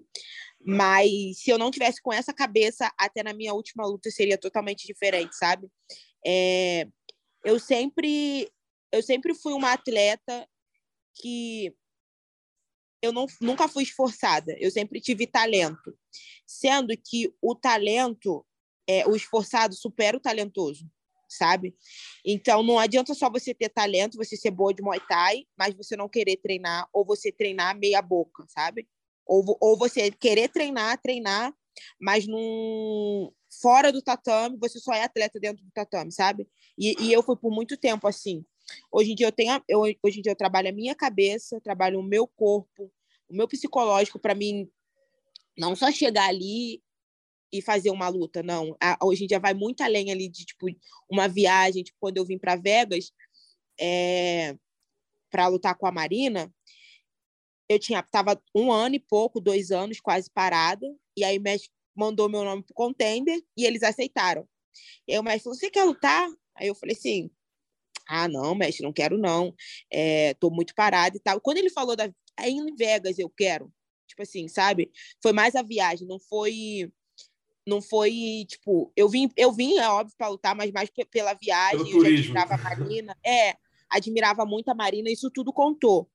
[0.63, 4.85] mas se eu não tivesse com essa cabeça, até na minha última luta seria totalmente
[4.85, 5.67] diferente, sabe?
[6.23, 6.87] É,
[7.43, 8.47] eu sempre
[8.91, 10.47] eu sempre fui uma atleta
[11.15, 11.73] que
[13.01, 15.97] eu não, nunca fui esforçada, eu sempre tive talento.
[16.45, 18.45] Sendo que o talento,
[18.87, 20.85] é, o esforçado supera o talentoso,
[21.27, 21.75] sabe?
[22.25, 25.95] Então não adianta só você ter talento, você ser boa de Muay Thai, mas você
[25.95, 28.87] não querer treinar, ou você treinar meia boca, sabe?
[29.25, 31.53] Ou, ou você querer treinar, treinar,
[31.99, 36.47] mas num, fora do tatame, você só é atleta dentro do tatame, sabe?
[36.77, 38.45] E, e eu fui por muito tempo assim.
[38.91, 41.99] Hoje em dia eu tenho, eu, hoje em dia eu trabalho a minha cabeça, trabalho
[41.99, 42.91] o meu corpo,
[43.29, 44.69] o meu psicológico para mim
[45.57, 46.81] não só chegar ali
[47.51, 48.75] e fazer uma luta, não.
[48.81, 50.67] A, hoje em dia vai muito além ali de tipo
[51.09, 53.11] uma viagem, tipo quando eu vim para Vegas
[53.79, 54.55] é,
[55.29, 56.53] para lutar com a Marina,
[57.69, 61.41] eu tinha tava um ano e pouco, dois anos quase parada, e aí o
[61.95, 64.47] mandou meu nome pro contender e eles aceitaram.
[65.07, 67.29] E médico falou: "Você quer lutar?" Aí eu falei assim:
[68.13, 69.55] ah, não, mestre, não quero não.
[69.89, 71.39] É, tô muito parada e tal.
[71.39, 73.71] Quando ele falou da é em Vegas, eu quero.
[74.05, 74.91] Tipo assim, sabe?
[75.23, 76.91] Foi mais a viagem, não foi
[77.65, 81.77] não foi tipo, eu vim, eu vim, é óbvio, para lutar, mas mais pela viagem,
[81.77, 82.37] Pelo eu turismo.
[82.37, 83.17] admirava a Marina.
[83.25, 83.55] É,
[83.89, 86.09] admirava muito a Marina, isso tudo contou.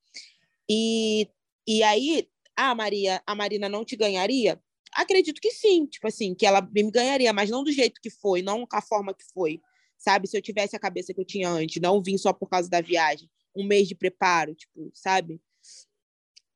[0.69, 1.31] E,
[1.67, 4.61] e aí, ah, Maria, a Marina não te ganharia?
[4.93, 8.43] Acredito que sim, tipo assim, que ela me ganharia, mas não do jeito que foi,
[8.43, 9.63] não com a forma que foi
[9.97, 10.29] sabe?
[10.29, 12.81] Se eu tivesse a cabeça que eu tinha antes, não vim só por causa da
[12.81, 15.41] viagem, um mês de preparo, tipo, sabe?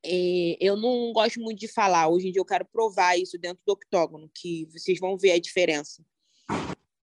[0.03, 2.07] É, eu não gosto muito de falar.
[2.07, 5.39] Hoje em dia eu quero provar isso dentro do octógono, que vocês vão ver a
[5.39, 6.03] diferença.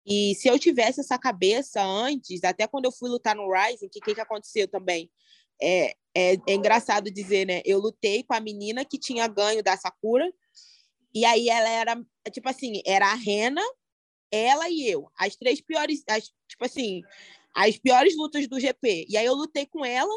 [0.04, 3.90] E se eu tivesse essa cabeça antes, até quando eu fui lutar no Rising, o
[3.90, 5.10] que, que, que aconteceu também?
[5.60, 7.62] É, é, é, engraçado dizer, né?
[7.64, 10.30] Eu lutei com a menina que tinha ganho da Sakura,
[11.14, 13.62] e aí ela era, tipo assim, era a Rena
[14.32, 17.02] ela e eu, as três piores, as, tipo assim,
[17.54, 19.06] as piores lutas do GP.
[19.08, 20.12] E aí eu lutei com ela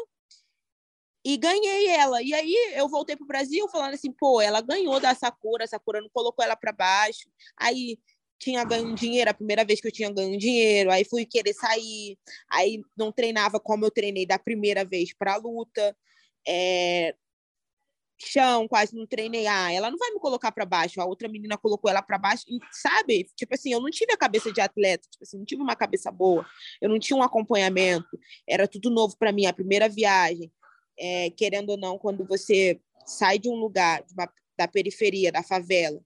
[1.24, 2.22] e ganhei ela.
[2.22, 6.00] E aí eu voltei pro Brasil falando assim, pô, ela ganhou da Sakura, a Sakura
[6.00, 7.28] não colocou ela para baixo.
[7.56, 7.98] Aí
[8.38, 12.18] tinha ganho dinheiro, a primeira vez que eu tinha ganho dinheiro, aí fui querer sair,
[12.50, 15.96] aí não treinava como eu treinei da primeira vez para a luta.
[16.46, 17.14] É,
[18.18, 19.46] chão, quase não treinei.
[19.46, 21.00] Ah, ela não vai me colocar para baixo.
[21.00, 23.28] A outra menina colocou ela para baixo, sabe?
[23.36, 26.10] Tipo assim, eu não tive a cabeça de atleta, tipo assim, não tive uma cabeça
[26.10, 26.46] boa.
[26.80, 28.18] Eu não tinha um acompanhamento.
[28.48, 30.50] Era tudo novo para mim, a primeira viagem.
[30.98, 35.42] É, querendo ou não, quando você sai de um lugar, de uma, da periferia, da
[35.42, 36.00] favela,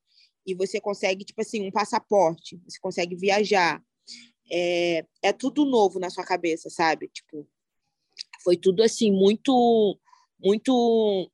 [0.46, 3.82] e você consegue, tipo assim, um passaporte, você consegue viajar.
[4.52, 7.08] É, é tudo novo na sua cabeça, sabe?
[7.08, 7.46] Tipo,
[8.42, 9.98] foi tudo assim, muito,
[10.40, 11.30] muito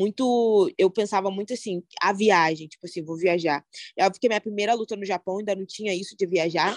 [0.00, 0.72] muito.
[0.78, 3.62] Eu pensava muito assim, a viagem, tipo assim, vou viajar.
[3.94, 6.74] Eu fiquei minha primeira luta no Japão, ainda não tinha isso de viajar.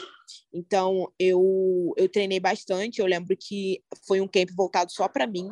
[0.54, 3.00] Então, eu, eu treinei bastante.
[3.00, 5.50] Eu lembro que foi um camp voltado só para mim.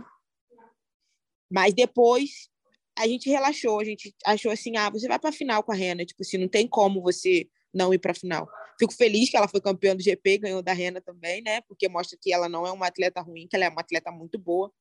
[1.50, 2.50] Mas depois
[2.98, 5.76] a gente relaxou, a gente achou assim: ah, você vai para a final com a
[5.76, 6.06] Rena.
[6.06, 8.50] Tipo assim, não tem como você não ir para a final.
[8.78, 11.62] Fico feliz que ela foi campeã do GP, ganhou da Rena também, né?
[11.62, 14.38] Porque mostra que ela não é uma atleta ruim, que ela é uma atleta muito
[14.38, 14.74] boa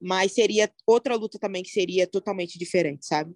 [0.00, 3.34] mas seria outra luta também que seria totalmente diferente, sabe?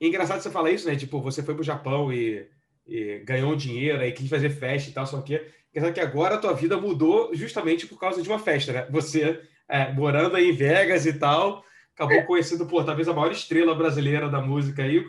[0.00, 0.96] E é engraçado você falar isso, né?
[0.96, 2.46] Tipo, você foi pro Japão e,
[2.86, 5.40] e ganhou dinheiro, aí quis fazer festa e tal, só que
[5.78, 8.86] Engraçado que agora a tua vida mudou justamente por causa de uma festa, né?
[8.90, 13.74] Você, é, morando aí em Vegas e tal, acabou conhecendo, pô, talvez a maior estrela
[13.74, 15.04] brasileira da música aí,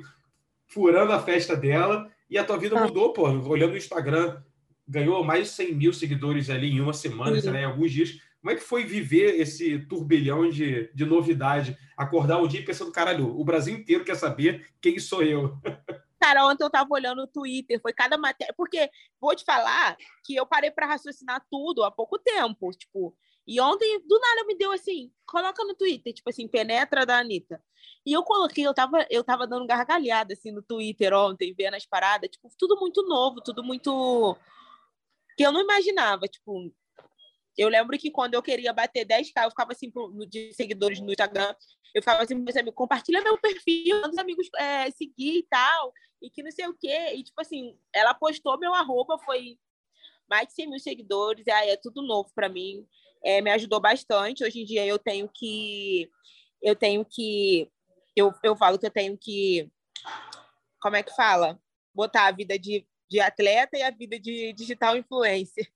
[0.67, 2.83] furando a festa dela, e a tua vida ah.
[2.83, 3.23] mudou, pô.
[3.23, 4.41] Olhando o Instagram,
[4.87, 8.19] ganhou mais de 100 mil seguidores ali em uma semana, sei lá, em alguns dias.
[8.41, 11.77] Como é que foi viver esse turbilhão de, de novidade?
[11.97, 15.57] Acordar o dia pensando, caralho, o Brasil inteiro quer saber quem sou eu.
[16.19, 18.53] Cara, ontem eu tava olhando o Twitter, foi cada matéria.
[18.55, 22.71] Porque vou te falar que eu parei para raciocinar tudo há pouco tempo.
[22.71, 23.15] Tipo,
[23.47, 27.59] e ontem, do nada, me deu assim, coloca no Twitter, tipo assim, penetra da Anitta.
[28.05, 31.85] E eu coloquei, eu tava, eu tava dando gargalhada assim no Twitter ontem, vendo as
[31.85, 34.37] paradas, tipo, tudo muito novo, tudo muito.
[35.37, 36.71] que eu não imaginava, tipo.
[37.59, 39.91] Eu lembro que quando eu queria bater 10k, eu ficava assim
[40.29, 41.53] de seguidores no Instagram,
[41.93, 46.29] eu ficava assim, meus amigos, compartilha meu perfil, os amigos é, seguir e tal, e
[46.29, 47.13] que não sei o quê.
[47.15, 49.57] E, tipo assim, ela postou meu arroba, foi
[50.29, 52.87] mais de 100 mil seguidores, e aí é tudo novo para mim
[53.23, 54.43] é, me ajudou bastante.
[54.43, 56.09] Hoje em dia eu tenho que
[56.61, 57.69] eu tenho que
[58.15, 59.69] eu, eu falo que eu tenho que
[60.81, 61.59] como é que fala?
[61.93, 65.69] Botar a vida de, de atleta e a vida de digital influencer.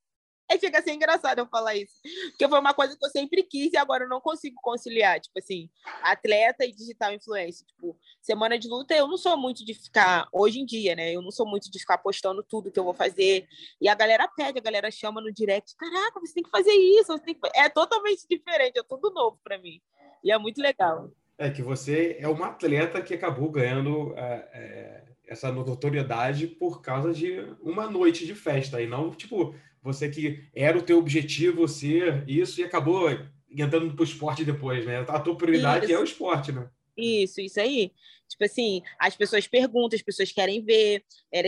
[0.54, 1.94] Aí fica assim engraçado eu falar isso.
[2.30, 5.20] Porque foi uma coisa que eu sempre quis e agora eu não consigo conciliar.
[5.20, 5.70] Tipo assim,
[6.02, 7.66] atleta e digital influencer.
[7.68, 11.12] Tipo, semana de luta eu não sou muito de ficar, hoje em dia, né?
[11.12, 13.48] Eu não sou muito de ficar postando tudo que eu vou fazer.
[13.82, 15.76] E a galera pede, a galera chama no direct.
[15.76, 17.18] Caraca, você tem que fazer isso.
[17.20, 17.38] Que...
[17.56, 19.82] É totalmente diferente, é tudo novo para mim.
[20.24, 21.12] E é muito legal.
[21.38, 27.12] É que você é uma atleta que acabou ganhando é, é, essa notoriedade por causa
[27.12, 28.82] de uma noite de festa.
[28.82, 33.10] E não, tipo, você que era o teu objetivo ser isso e acabou
[33.50, 35.06] entrando para o esporte depois, né?
[35.08, 35.94] A tua prioridade isso.
[35.94, 36.70] é o esporte, né?
[36.96, 37.92] Isso, isso aí.
[38.28, 41.04] Tipo assim, as pessoas perguntam, as pessoas querem ver,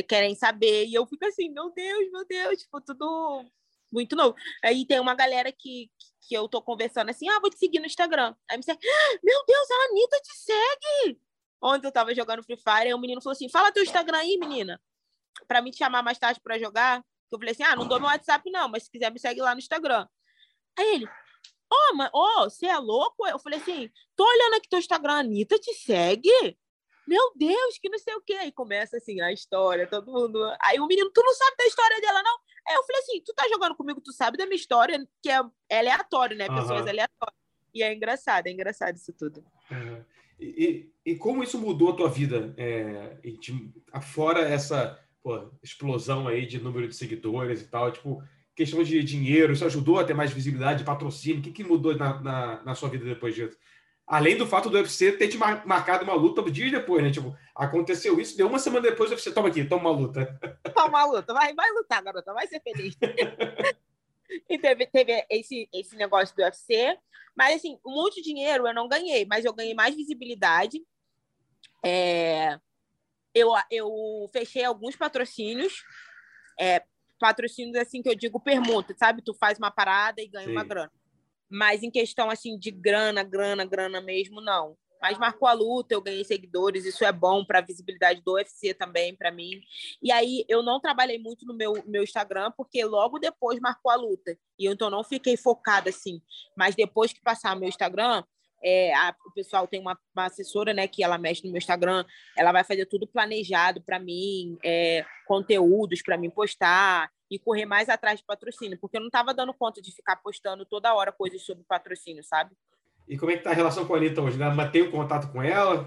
[0.07, 3.43] querem saber, e eu fico assim, meu Deus, meu Deus, tipo, tudo
[3.91, 4.35] muito novo.
[4.63, 5.89] Aí tem uma galera que,
[6.27, 8.35] que eu tô conversando assim, ah, vou te seguir no Instagram.
[8.49, 11.19] Aí me segue, ah, meu Deus, a Anitta te segue!
[11.61, 14.37] Ontem eu tava jogando Free Fire, e o menino falou assim, fala teu Instagram aí,
[14.37, 14.79] menina,
[15.47, 17.03] para me chamar mais tarde para jogar.
[17.31, 19.53] Eu falei assim: ah, não dou meu WhatsApp, não, mas se quiser me segue lá
[19.53, 20.07] no Instagram.
[20.77, 21.09] Aí ele, ô,
[21.73, 23.25] oh, mas, oh, você é louco?
[23.27, 26.57] Eu falei assim: tô olhando aqui teu Instagram, Anitta te segue?
[27.07, 28.33] Meu Deus, que não sei o quê.
[28.33, 30.39] Aí começa assim a história, todo mundo.
[30.61, 32.37] Aí o menino, tu não sabe da história dela, não?
[32.67, 35.41] Aí eu falei assim: tu tá jogando comigo, tu sabe da minha história, que é,
[35.69, 36.47] é aleatório, né?
[36.47, 36.89] Pessoas uhum.
[36.89, 37.45] aleatórias.
[37.73, 39.43] E é engraçado, é engraçado isso tudo.
[39.69, 40.03] Uhum.
[40.39, 42.53] E, e, e, como isso mudou a tua vida?
[42.57, 43.17] É,
[44.01, 48.23] fora essa pô, explosão aí de número de seguidores e tal, tipo,
[48.55, 52.21] questão de dinheiro, isso ajudou a ter mais visibilidade, patrocínio, o que, que mudou na,
[52.21, 53.57] na, na sua vida depois disso?
[54.05, 57.09] Além do fato do UFC ter te marcado uma luta dias depois, né?
[57.09, 60.39] Tipo, aconteceu isso, deu uma semana depois o UFC, toma aqui, toma uma luta.
[60.75, 62.95] Toma uma luta, vai, vai lutar, garota, vai ser feliz.
[64.47, 66.99] e teve, teve esse, esse negócio do UFC,
[67.35, 70.85] mas assim, muito dinheiro eu não ganhei, mas eu ganhei mais visibilidade.
[71.83, 72.59] É,
[73.35, 75.83] eu, eu fechei alguns patrocínios,
[76.57, 76.81] é,
[77.19, 79.21] patrocínios assim que eu digo permuta, sabe?
[79.21, 80.51] Tu faz uma parada e ganha Sim.
[80.53, 80.91] uma grana.
[81.49, 84.77] Mas em questão assim de grana, grana, grana mesmo, não.
[85.01, 88.73] Mas marcou a luta, eu ganhei seguidores, isso é bom para a visibilidade do UFC
[88.73, 89.61] também para mim.
[90.01, 93.95] E aí eu não trabalhei muito no meu, meu Instagram porque logo depois marcou a
[93.95, 94.35] luta.
[94.57, 96.21] E eu então não fiquei focada assim.
[96.57, 98.23] Mas depois que passar meu Instagram,
[98.63, 102.05] é, a, o pessoal tem uma, uma, assessora, né, que ela mexe no meu Instagram,
[102.37, 107.89] ela vai fazer tudo planejado para mim, é, conteúdos para mim postar e correr mais
[107.89, 111.41] atrás de patrocínio, porque eu não estava dando conta de ficar postando toda hora coisas
[111.43, 112.55] sobre patrocínio, sabe?
[113.07, 114.37] E como é que tá a relação com a Anitta hoje?
[114.37, 114.49] Né?
[114.49, 115.85] Mantém o contato com ela?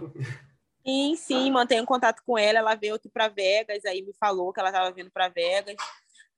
[0.87, 2.61] Sim, sim, mantenho contato com ela.
[2.61, 5.77] Ela veio aqui para Vegas, aí me falou que ela estava vindo para Vegas.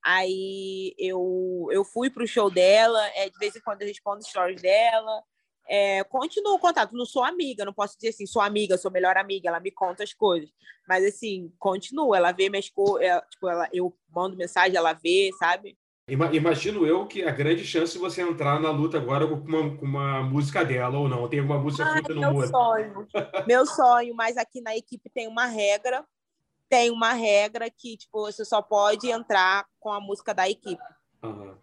[0.03, 4.25] Aí eu, eu fui para o show dela, é, de vez em quando eu respondo
[4.25, 5.23] stories dela,
[5.71, 9.17] é, continuo o contato, não sou amiga, não posso dizer assim, sou amiga, sou melhor
[9.17, 10.51] amiga, ela me conta as coisas.
[10.89, 15.31] Mas assim, continuo, ela vê minhas coisas, é, tipo, ela, eu mando mensagem, ela vê,
[15.39, 15.79] sabe?
[16.09, 19.87] Imagino eu que a grande chance de você entrar na luta agora com uma, com
[19.87, 21.29] uma música dela ou não.
[21.29, 23.07] Tem alguma música Ai, feita no meu sonho.
[23.47, 26.05] meu sonho, mas aqui na equipe tem uma regra,
[26.69, 30.83] tem uma regra que tipo você só pode entrar com a música da equipe.
[31.23, 31.55] Uhum.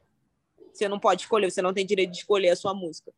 [0.71, 3.11] Você não pode escolher, você não tem direito de escolher a sua música.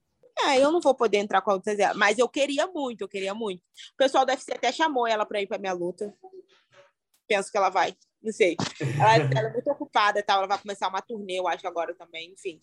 [0.45, 3.07] É, eu não vou poder entrar com a luta zero, mas eu queria muito, eu
[3.07, 3.61] queria muito.
[3.93, 6.13] O pessoal do UFC até chamou ela para ir para minha luta.
[7.27, 8.55] Penso que ela vai, não sei.
[8.99, 10.39] Ela, ela, é muito ocupada, tal.
[10.39, 12.61] Ela vai começar uma turnê, eu acho agora também, enfim.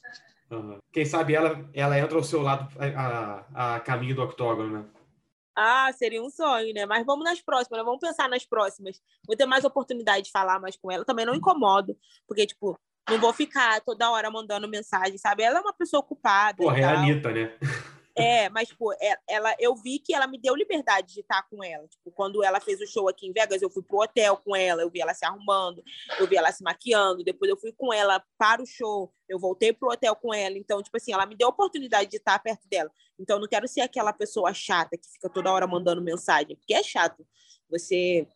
[0.50, 0.78] Uhum.
[0.92, 4.88] Quem sabe ela, ela entra ao seu lado a, a caminho do octógono, né?
[5.58, 6.84] Ah, seria um sonho, né?
[6.84, 7.84] Mas vamos nas próximas, né?
[7.84, 9.00] vamos pensar nas próximas.
[9.26, 11.04] Vou ter mais oportunidade de falar mais com ela.
[11.04, 11.96] Também não incomodo,
[12.28, 15.42] porque, tipo, não vou ficar toda hora mandando mensagem, sabe?
[15.42, 16.58] Ela é uma pessoa ocupada.
[16.58, 17.52] Porra, é a Anitta, né?
[18.18, 21.62] É, mas, tipo, é, ela, eu vi que ela me deu liberdade de estar com
[21.62, 21.86] ela.
[21.86, 24.80] Tipo, quando ela fez o show aqui em Vegas, eu fui pro hotel com ela,
[24.80, 25.84] eu vi ela se arrumando,
[26.18, 29.70] eu vi ela se maquiando, depois eu fui com ela para o show, eu voltei
[29.70, 30.56] pro hotel com ela.
[30.56, 32.90] Então, tipo assim, ela me deu a oportunidade de estar perto dela.
[33.18, 36.72] Então, eu não quero ser aquela pessoa chata que fica toda hora mandando mensagem, porque
[36.72, 37.22] é chato
[37.68, 38.26] você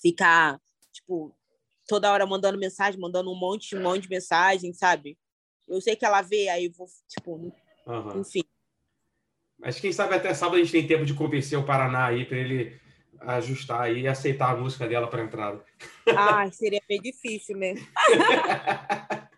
[0.00, 0.60] ficar,
[0.92, 1.36] tipo,
[1.90, 5.18] toda hora mandando mensagem, mandando um monte, um monte de mensagem, sabe?
[5.66, 7.52] Eu sei que ela vê, aí vou, tipo,
[7.84, 8.20] uhum.
[8.20, 8.44] enfim.
[9.58, 12.38] Mas quem sabe até sábado a gente tem tempo de convencer o Paraná aí para
[12.38, 12.80] ele
[13.22, 15.64] ajustar aí e aceitar a música dela para entrada.
[16.16, 17.74] Ah, seria bem difícil, né?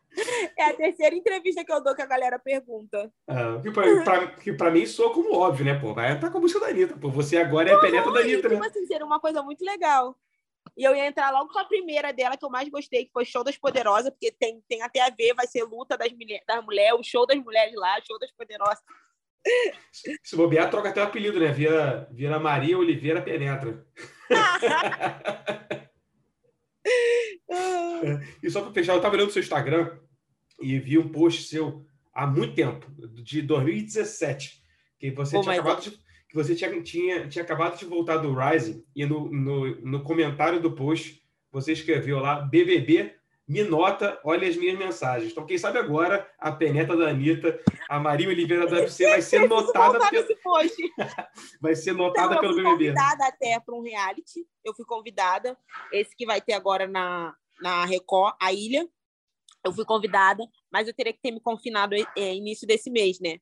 [0.59, 3.11] é a terceira entrevista que eu dou que a galera pergunta.
[3.27, 3.59] Ah,
[4.43, 5.81] que para mim soa como óbvio, né?
[5.81, 6.99] Pô, vai entrar com a música da Anitta.
[6.99, 8.57] Pô, você agora é a penetra da Anitta, né?
[8.57, 10.15] Tipo assim, seria uma coisa muito legal.
[10.77, 13.25] E eu ia entrar logo com a primeira dela, que eu mais gostei, que foi
[13.25, 16.11] Show das Poderosas, porque tem, tem até a ver, vai ser luta das,
[16.47, 18.83] das mulheres, o show das mulheres lá, Show das Poderosas.
[20.23, 21.53] Se bobear, troca até o apelido, né?
[21.53, 23.85] Vira, vira Maria Oliveira Penetra.
[28.43, 29.99] e só para fechar, eu estava olhando o seu Instagram
[30.61, 31.85] e vi um post seu
[32.15, 32.87] há muito tempo,
[33.23, 34.63] de 2017,
[34.99, 35.99] que você tinha acabado de
[36.33, 40.59] que você tinha, tinha, tinha acabado de voltar do Rising e no, no, no comentário
[40.59, 43.15] do post você escreveu lá BBB
[43.47, 45.31] me nota, olha as minhas mensagens.
[45.31, 49.41] Então, quem sabe agora a peneta da Anitta, a Maria Oliveira da UFC vai ser
[49.47, 50.27] notada pelo...
[51.61, 52.63] vai ser notada então, pelo BBB.
[52.63, 54.47] Eu fui convidada até para um reality.
[54.65, 55.59] Eu fui convidada,
[55.93, 58.89] esse que vai ter agora na, na Record, a Ilha.
[59.63, 63.39] Eu fui convidada, mas eu teria que ter me confinado é, início desse mês, né?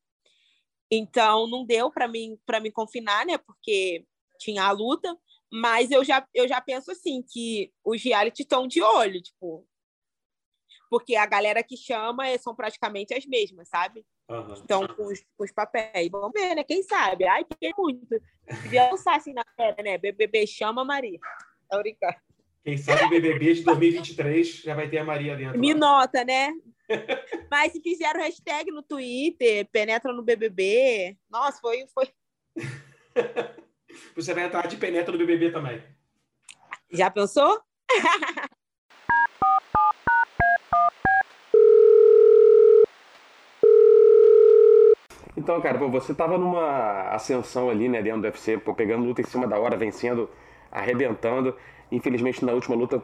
[0.90, 3.38] Então não deu para mim para me confinar, né?
[3.38, 4.04] Porque
[4.38, 5.16] tinha a luta,
[5.52, 9.66] mas eu já eu já penso assim que os reality estão de olho, tipo,
[10.90, 14.04] porque a galera que chama é, são praticamente as mesmas, sabe?
[14.28, 14.54] Uhum.
[14.62, 16.10] Então, com os, com os, papéis.
[16.10, 16.64] Vamos ver, né?
[16.64, 17.24] Quem sabe?
[17.24, 18.20] Ai, que muito.
[18.62, 19.96] Devia lançar assim na cara, né?
[19.96, 21.18] BBB chama Maria.
[21.68, 22.16] Tá brincando.
[22.64, 25.58] Quem sabe o BBB de 2023 já vai ter a Maria dentro.
[25.58, 25.78] Me lá.
[25.78, 26.52] nota, né?
[27.50, 31.16] Mas se fizeram hashtag no Twitter, penetra no BBB.
[31.28, 31.86] Nossa, foi.
[31.94, 32.08] foi...
[34.14, 35.82] Você vai entrar de penetra no BBB também.
[36.90, 37.60] Já pensou?
[45.36, 49.22] Então, cara, pô, você tava numa ascensão ali, né, dentro do UFC, pô, pegando luta
[49.22, 50.28] em cima da hora, vencendo,
[50.70, 51.56] arrebentando.
[51.90, 53.02] Infelizmente, na última luta,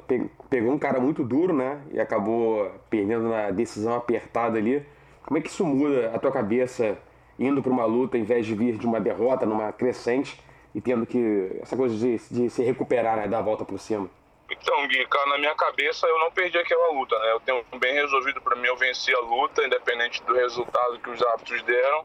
[0.48, 1.82] pegou um cara muito duro, né?
[1.92, 4.86] E acabou perdendo na decisão apertada ali.
[5.24, 6.96] Como é que isso muda a tua cabeça
[7.38, 10.40] indo para uma luta em vez de vir de uma derrota, numa crescente
[10.74, 11.58] e tendo que.
[11.60, 13.26] essa coisa de, de se recuperar, né?
[13.26, 14.08] Dar a volta por cima?
[14.48, 17.32] Então, Gui, cara, na minha cabeça eu não perdi aquela luta, né?
[17.32, 21.20] Eu tenho bem resolvido para mim eu vencer a luta, independente do resultado que os
[21.20, 22.04] árbitros deram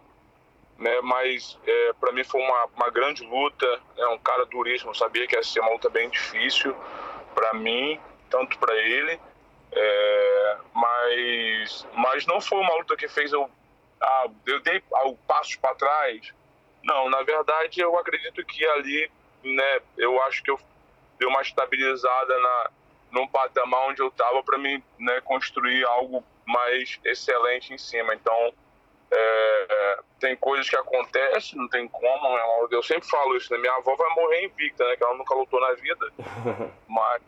[0.81, 0.99] né?
[1.01, 5.35] Mas é, para mim foi uma, uma grande luta, é um cara duríssimo, sabia que
[5.35, 6.75] ia ser uma luta bem difícil
[7.35, 9.19] para mim, tanto para ele,
[9.71, 13.49] é, mas, mas não foi uma luta que fez eu,
[14.01, 16.33] ah, eu dei o passo para trás.
[16.83, 19.09] Não, na verdade eu acredito que ali,
[19.43, 19.81] né?
[19.95, 20.59] Eu acho que eu
[21.19, 22.71] dei uma estabilizada na
[23.11, 28.15] num patamar onde eu estava para mim né, construir algo mais excelente em cima.
[28.15, 28.53] Então
[29.11, 32.35] é, tem coisas que acontecem, não tem como.
[32.35, 32.67] Né?
[32.71, 33.59] Eu sempre falo isso, né?
[33.59, 34.95] Minha avó vai morrer invicta, né?
[34.95, 36.07] Que ela nunca lutou na vida.
[36.87, 37.21] Mas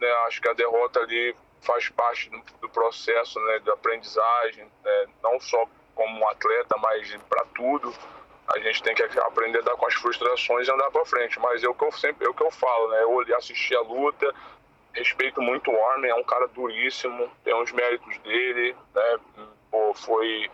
[0.00, 5.06] né, acho que a derrota ali faz parte do, do processo né, de aprendizagem, né?
[5.22, 7.92] não só como um atleta, mas para tudo.
[8.46, 11.38] A gente tem que aprender a dar com as frustrações e andar para frente.
[11.40, 13.02] Mas é o que eu sempre, é o que eu falo, né?
[13.02, 14.32] Eu assisti a luta,
[14.94, 19.18] respeito muito o homem, é um cara duríssimo, tem uns méritos dele, né?
[19.70, 20.48] Pô, foi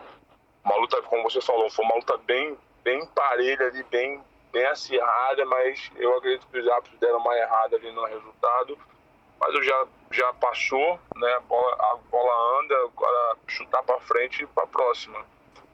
[0.65, 5.45] uma luta, como você falou, foi uma luta bem, bem parelha ali, bem, bem acirrada,
[5.45, 8.77] mas eu acredito que os árbitros deram uma errada ali no resultado.
[9.39, 11.33] Mas eu já, já passou, né?
[11.35, 15.23] A bola, a bola anda, agora chutar para frente e para próxima.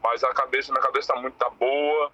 [0.04, 2.12] Mas a cabeça, minha cabeça tá muito tá boa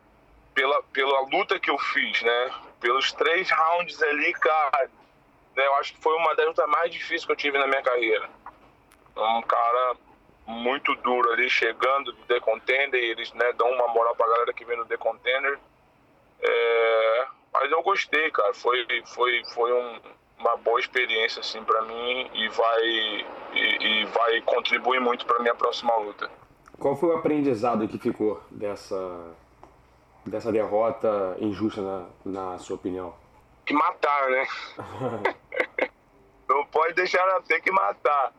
[0.53, 2.51] pela, pela luta que eu fiz, né?
[2.79, 4.91] Pelos três rounds ali, cara,
[5.55, 5.65] né?
[5.65, 8.29] eu acho que foi uma das lutas mais difíceis que eu tive na minha carreira.
[9.15, 9.95] Um cara
[10.47, 14.65] muito duro ali, chegando do The Contender, eles né, dão uma moral pra galera que
[14.65, 15.59] vem no The Contender.
[16.39, 19.99] É, mas eu gostei, cara, foi, foi, foi um,
[20.39, 22.81] uma boa experiência assim para mim e vai,
[23.53, 26.29] e, e vai contribuir muito para minha próxima luta.
[26.79, 29.35] Qual foi o aprendizado que ficou dessa,
[30.25, 33.13] dessa derrota injusta, na, na sua opinião?
[33.65, 34.47] Que matar, né?
[36.47, 38.31] Não pode deixar ela ter que matar.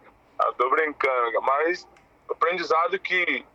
[0.58, 1.88] Tô brincando, mas
[2.28, 3.46] aprendizado que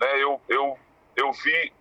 [0.00, 0.78] né, eu, eu
[1.16, 1.72] eu vi,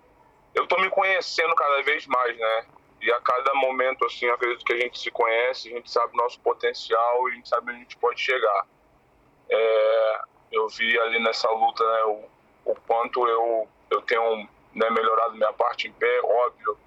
[0.55, 2.65] eu tô me conhecendo cada vez mais, né?
[3.01, 6.17] E a cada momento, assim, acredito que a gente se conhece, a gente sabe o
[6.17, 8.65] nosso potencial e a gente sabe onde a gente pode chegar.
[9.49, 10.21] É,
[10.53, 15.53] eu vi ali nessa luta né, o, o quanto eu, eu tenho né, melhorado minha
[15.53, 16.78] parte em pé, óbvio.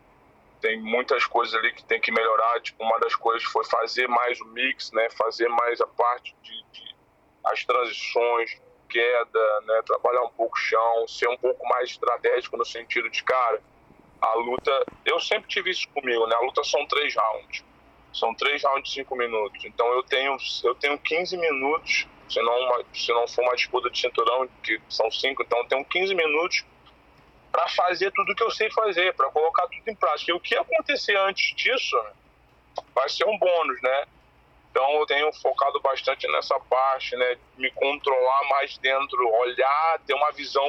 [0.61, 2.61] Tem muitas coisas ali que tem que melhorar.
[2.62, 6.64] Tipo, uma das coisas foi fazer mais o mix, né, fazer mais a parte de,
[6.72, 6.97] de
[7.51, 12.64] as transições, queda, né, trabalhar um pouco o chão, ser um pouco mais estratégico no
[12.64, 13.61] sentido de, cara,
[14.20, 14.86] a luta.
[15.05, 16.34] Eu sempre tive isso comigo, né?
[16.34, 17.64] A luta são três rounds.
[18.12, 19.64] São três rounds de cinco minutos.
[19.64, 23.90] Então eu tenho, eu tenho 15 minutos, se não, uma, se não for uma disputa
[23.90, 26.64] de cinturão, que são cinco, então eu tenho 15 minutos
[27.53, 30.32] para fazer tudo que eu sei fazer, para colocar tudo em prática.
[30.32, 31.96] E o que acontecer antes disso
[32.94, 34.07] vai ser um bônus, né?
[34.79, 37.37] Então eu tenho focado bastante nessa parte, né?
[37.57, 40.64] Me controlar mais dentro, olhar, ter uma visão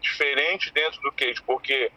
[0.00, 1.90] diferente dentro do cage, porque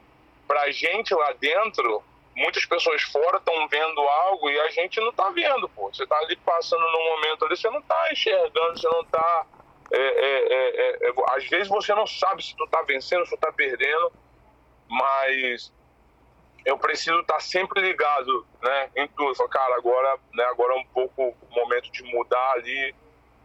[0.47, 2.03] pra gente lá dentro,
[2.35, 5.93] muitas pessoas fora estão vendo algo e a gente não tá vendo, pô.
[5.93, 9.45] Você tá ali passando num momento ali, você não tá enxergando, você não tá.
[9.91, 13.39] É, é, é, é, às vezes você não sabe se tu tá vencendo, se tu
[13.39, 14.11] tá perdendo,
[14.89, 15.71] mas
[16.65, 19.35] eu preciso estar tá sempre ligado, né, em tudo.
[19.35, 22.95] Falo, cara, agora, né, agora é um pouco o momento de mudar ali,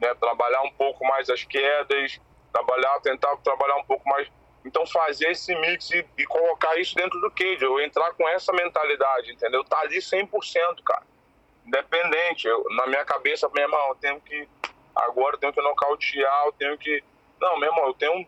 [0.00, 2.20] né, trabalhar um pouco mais as quedas,
[2.52, 4.30] trabalhar, tentar trabalhar um pouco mais
[4.64, 8.52] então fazer esse mix e, e, colocar isso dentro do cage, eu entrar com essa
[8.52, 9.62] mentalidade, entendeu?
[9.62, 11.04] Tá ali 100%, cara.
[11.64, 14.48] Independente, eu, na minha cabeça, meu irmão, eu tenho que
[14.92, 17.02] agora eu tenho que nocautear, eu tenho que
[17.40, 18.26] não, meu irmão, eu tenho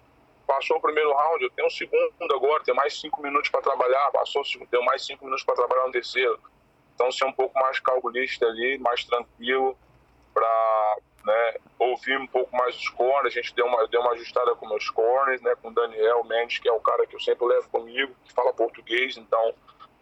[0.48, 4.10] passou o primeiro round, eu tenho um segundo agora, tenho mais cinco minutos para trabalhar,
[4.10, 6.40] passou tenho mais cinco minutos para trabalhar no terceiro.
[6.94, 9.78] Então ser um pouco mais calculista ali, mais tranquilo
[10.32, 10.96] para
[11.26, 14.66] né, ouvir um pouco mais os corners, a gente deu uma, deu uma ajustada com
[14.66, 17.68] meus corners, né, com o Daniel Mendes, que é o cara que eu sempre levo
[17.68, 19.54] comigo, que fala português, então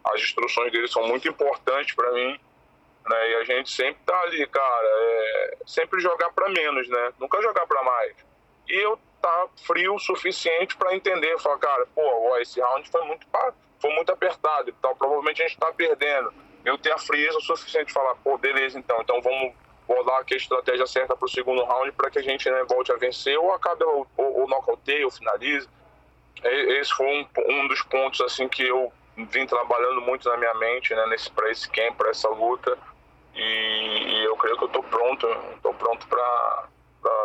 [0.05, 2.39] as instruções dele são muito importantes para mim,
[3.09, 7.41] né, e a gente sempre tá ali, cara, é, sempre jogar para menos, né, nunca
[7.41, 8.15] jogar para mais.
[8.69, 13.03] E eu tá frio o suficiente para entender, falar, cara, pô, ó, esse round foi
[13.05, 13.27] muito,
[13.79, 16.33] foi muito apertado, então provavelmente a gente tá perdendo.
[16.63, 19.53] Eu ter a frieza o suficiente de falar, pô, beleza, então, então vamos
[19.87, 22.91] bolar aqui a estratégia certa para o segundo round para que a gente né, volte
[22.91, 25.67] a vencer ou acabe ou, ou, ou nocauteie ou finalize.
[26.43, 30.93] Esse foi um, um dos pontos assim que eu vim trabalhando muito na minha mente
[30.93, 32.77] né, nesse para esse camp, para essa luta
[33.33, 36.67] e, e, eu creio que eu estou pronto, estou pronto para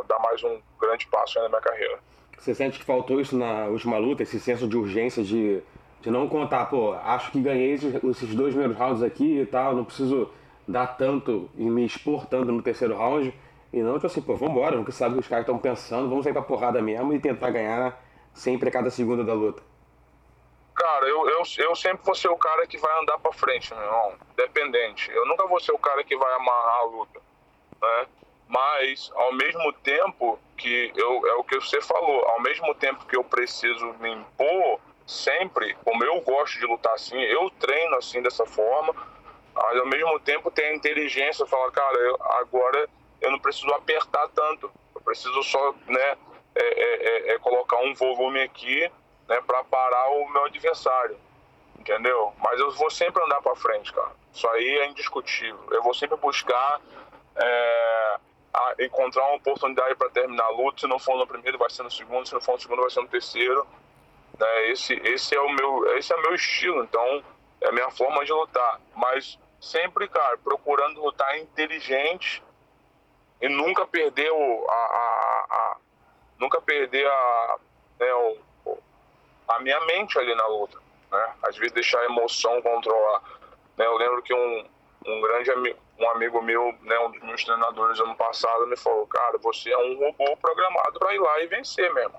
[0.08, 1.98] dar mais um grande passo na minha carreira.
[2.38, 5.62] Você sente que faltou isso na última luta, esse senso de urgência de,
[6.00, 9.74] de não contar, pô, acho que ganhei esses, esses dois primeiros rounds aqui e tal,
[9.74, 10.30] não preciso
[10.66, 13.32] dar tanto e me expor tanto no terceiro round.
[13.72, 16.24] E não, tipo assim, pô, vambora, nunca sabe o que os caras estão pensando, vamos
[16.24, 17.98] sair pra porrada mesmo e tentar ganhar
[18.34, 19.62] sempre a cada segunda da luta.
[20.74, 23.84] Cara, eu, eu, eu sempre vou ser o cara que vai andar pra frente, meu
[23.84, 24.14] irmão.
[24.36, 25.10] Dependente.
[25.10, 27.20] Eu nunca vou ser o cara que vai amarrar a luta.
[27.80, 28.06] Né?
[28.52, 33.16] Mas, ao mesmo tempo que eu, é o que você falou, ao mesmo tempo que
[33.16, 38.44] eu preciso me impor sempre, como eu gosto de lutar assim, eu treino assim dessa
[38.44, 38.94] forma,
[39.54, 42.90] mas ao mesmo tempo tem a inteligência, falar, cara, eu, agora
[43.22, 46.18] eu não preciso apertar tanto, eu preciso só, né,
[46.54, 48.86] é, é, é, é colocar um volume aqui,
[49.28, 51.16] né, para parar o meu adversário,
[51.78, 52.34] entendeu?
[52.36, 54.12] Mas eu vou sempre andar para frente, cara.
[54.30, 55.58] Isso aí é indiscutível.
[55.70, 56.80] Eu vou sempre buscar
[57.36, 58.18] é,
[58.78, 60.80] encontrar uma oportunidade para terminar a luta.
[60.80, 62.26] Se não for no primeiro, vai ser no segundo.
[62.26, 63.66] Se não for no segundo, vai ser no terceiro.
[64.38, 64.70] Né?
[64.70, 66.84] Esse, esse é o meu, esse é meu estilo.
[66.84, 67.22] Então
[67.60, 68.80] é a minha forma de lutar.
[68.94, 72.42] Mas sempre, cara, procurando lutar inteligente
[73.40, 75.76] e nunca perder o, a, a, a
[76.38, 77.56] nunca perder a,
[77.98, 78.78] né, o,
[79.48, 80.78] a minha mente ali na luta,
[81.10, 81.34] né?
[81.42, 83.22] Às vezes deixar a emoção controlar.
[83.76, 83.86] Né?
[83.86, 84.66] Eu lembro que um,
[85.06, 89.06] um grande amigo, um amigo meu, né, um dos meus treinadores ano passado me falou,
[89.06, 92.14] cara, você é um robô programado para ir lá e vencer mesmo.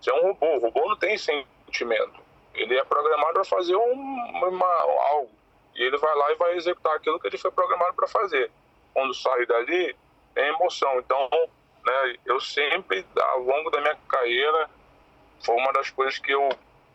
[0.00, 2.20] Você é um robô, o robô não tem sentimento.
[2.54, 4.74] Ele é programado para fazer um, uma,
[5.10, 5.30] algo.
[5.74, 8.50] E ele vai lá e vai executar aquilo que ele foi programado para fazer.
[8.92, 9.96] Quando sai dali,
[10.36, 10.98] é emoção.
[10.98, 11.28] Então,
[11.86, 14.68] né, eu sempre, ao longo da minha carreira,
[15.44, 16.48] foi uma das coisas que eu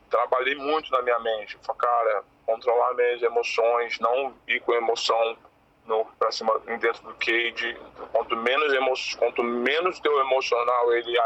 [0.10, 1.58] trabalhei muito na minha mente.
[1.62, 5.38] Falei, cara, controlar minhas emoções, não ir com emoção
[5.86, 7.78] no, pra cima, dentro do cage.
[8.12, 11.18] Quanto menos, emo, quanto menos teu emocional ele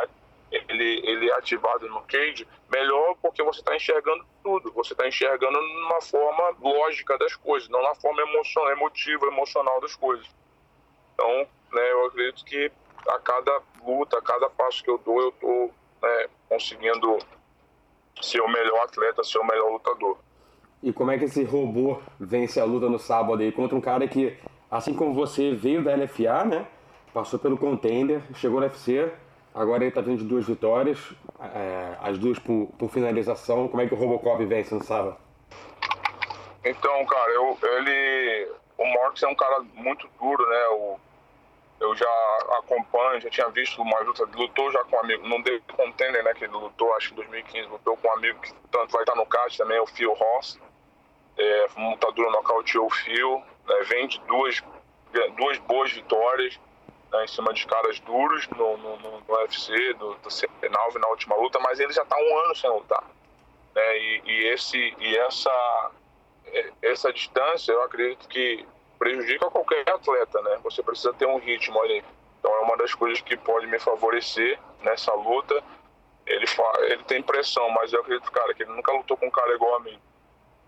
[0.52, 4.72] ele, ele é ativado no cage, melhor porque você está enxergando tudo.
[4.74, 9.96] Você está enxergando numa forma lógica das coisas, não na forma emoção, emotiva, emocional das
[9.96, 10.28] coisas.
[11.14, 12.72] Então, né, eu acredito que
[13.08, 17.18] a cada luta, a cada passo que eu dou, eu estou né, conseguindo
[18.22, 20.18] ser o melhor atleta, ser o melhor lutador.
[20.84, 24.08] E como é que esse robô vence a luta no sábado aí contra um cara
[24.08, 24.36] que,
[24.70, 26.68] assim como você, veio da LFA, né?
[27.14, 29.12] Passou pelo contender, chegou no UFC,
[29.54, 30.98] agora ele tá vindo de duas vitórias,
[31.40, 33.68] é, as duas por, por, finalização.
[33.68, 35.18] Como é que o Robocop vence no sábado?
[36.64, 38.52] Então, cara, eu, ele.
[38.78, 40.68] O Morx é um cara muito duro, né?
[40.70, 41.00] O,
[41.82, 45.60] eu já acompanho, já tinha visto uma luta, lutou já com um amigo, não deu
[45.76, 48.92] contender, né, que ele lutou, acho que em 2015, lutou com um amigo que tanto
[48.92, 50.60] vai estar no card também, o Phil Ross,
[51.38, 54.64] é, lutador nocauteou o Phil, né, vem de duas,
[55.36, 56.60] duas boas vitórias,
[57.12, 61.36] né, em cima de caras duros no, no, no, UFC, do, do Senalve na última
[61.36, 63.04] luta, mas ele já está um ano sem lutar,
[63.74, 65.92] né, e, e, esse, e essa,
[66.84, 68.68] essa distância, eu acredito que
[69.02, 70.60] prejudica qualquer atleta, né?
[70.64, 72.06] Você precisa ter um ritmo ali.
[72.38, 75.56] Então é uma das coisas que pode me favorecer nessa luta.
[76.28, 76.46] Ele,
[76.82, 79.78] ele tem pressão, mas eu acredito, cara, que ele nunca lutou com um cara igual
[79.78, 80.00] a mim.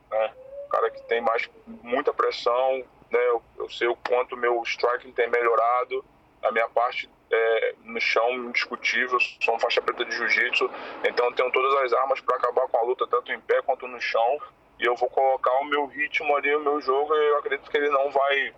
[0.10, 0.34] Né?
[0.66, 1.48] Um cara que tem mais
[1.84, 3.20] muita pressão, né?
[3.28, 6.04] Eu, eu sei o quanto meu striking tem melhorado.
[6.42, 9.20] A minha parte é, no chão, indiscutível.
[9.44, 10.72] Sou um faixa preta de jiu-jitsu,
[11.08, 13.88] então eu tenho todas as armas para acabar com a luta, tanto em pé quanto
[13.88, 14.40] no chão
[14.84, 17.78] e eu vou colocar o meu ritmo ali, o meu jogo, e eu acredito que
[17.78, 18.54] ele não vai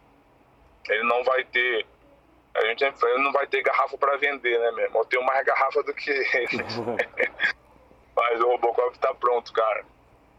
[0.89, 1.85] ele não vai ter
[2.55, 4.97] a gente ele não vai ter garrafa para vender, né, mesmo?
[4.97, 6.63] Eu tenho mais garrafa do que ele.
[8.15, 9.85] Mas o Robocop tá pronto, cara.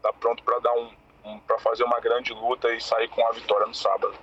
[0.01, 0.91] Tá pronto para dar um,
[1.23, 4.15] um para fazer uma grande luta e sair com a vitória no sábado.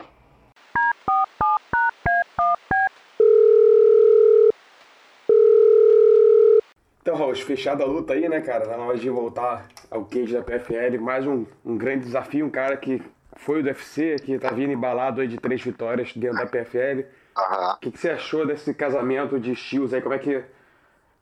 [7.04, 8.66] Então, Raul, fechada a luta aí, né, cara?
[8.66, 10.98] Tá na hora de voltar ao cage da PFL.
[10.98, 13.02] Mais um, um grande desafio, um cara que
[13.36, 17.04] foi do UFC, que tá vindo embalado aí de três vitórias dentro da PFL.
[17.36, 20.00] O que, que, você achou desse casamento de estilos aí?
[20.00, 20.42] Como é que,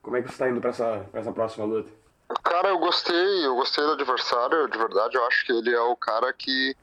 [0.01, 1.91] como é que você tá indo pra essa, pra essa próxima luta?
[2.45, 5.97] Cara, eu gostei, eu gostei do adversário, de verdade, eu acho que ele é o
[5.97, 6.77] cara que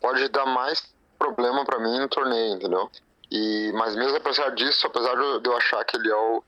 [0.00, 2.90] pode dar mais problema para mim no torneio, entendeu?
[3.30, 6.42] E, mas mesmo apesar disso, apesar de eu achar que ele é o,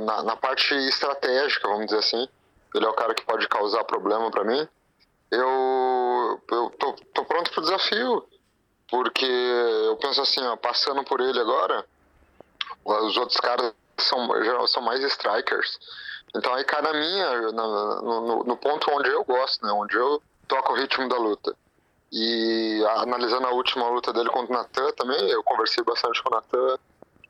[0.00, 2.28] na, na, parte estratégica, vamos dizer assim.
[2.74, 4.66] Ele é o cara que pode causar problema para mim.
[5.30, 8.24] Eu, eu tô, tô pronto pro desafio,
[8.88, 11.84] porque eu penso assim, ó, passando por ele agora,
[12.84, 15.78] os outros caras são, já são mais strikers.
[16.34, 19.72] Então aí cai na minha, no, no, no, ponto onde eu gosto, né?
[19.72, 21.56] Onde eu toco o ritmo da luta.
[22.12, 26.34] E analisando a última luta dele contra o Natan também, eu conversei bastante com o
[26.34, 26.78] Natan.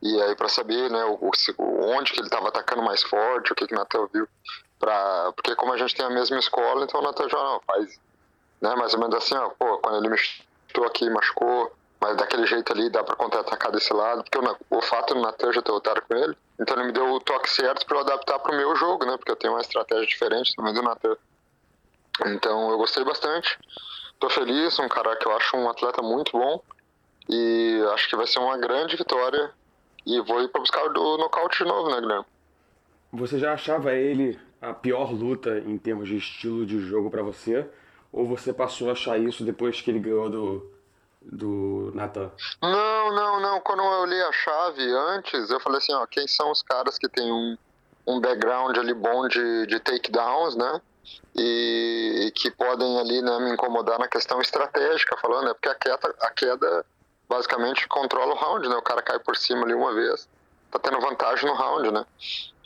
[0.01, 3.67] E aí para saber, né, o, onde que ele estava atacando mais forte, o que
[3.67, 4.27] que o viu.
[4.79, 7.99] Pra, porque como a gente tem a mesma escola, então o já não, faz,
[8.59, 12.47] né, mais ou menos assim, ó, pô, quando ele me chutou aqui, machucou, mas daquele
[12.47, 15.71] jeito ali dá para contra-atacar desse lado, porque o, o fato do Natan já ter
[15.71, 18.75] lutado com ele, então ele me deu o toque certo para eu adaptar pro meu
[18.75, 21.15] jogo, né, porque eu tenho uma estratégia diferente também do Natan.
[22.25, 23.59] Então eu gostei bastante,
[24.19, 26.59] tô feliz, um cara que eu acho um atleta muito bom,
[27.29, 29.53] e acho que vai ser uma grande vitória
[30.05, 32.25] e vou ir para buscar o nocaute de novo, né, Guilherme?
[33.13, 37.67] Você já achava ele a pior luta em termos de estilo de jogo para você?
[38.11, 40.71] Ou você passou a achar isso depois que ele ganhou do,
[41.21, 42.31] do Nathan?
[42.61, 43.61] Não, não, não.
[43.61, 44.81] Quando eu olhei a chave
[45.15, 47.57] antes, eu falei assim, ó, quem são os caras que tem um,
[48.07, 50.81] um background ali bom de, de takedowns, né?
[51.35, 55.53] E, e, que podem ali né, me incomodar na questão estratégica, falando, né?
[55.53, 56.85] Porque a queda, a queda
[57.31, 58.75] basicamente controla o round, né?
[58.75, 60.27] O cara cai por cima ali uma vez,
[60.69, 62.05] tá tendo vantagem no round, né?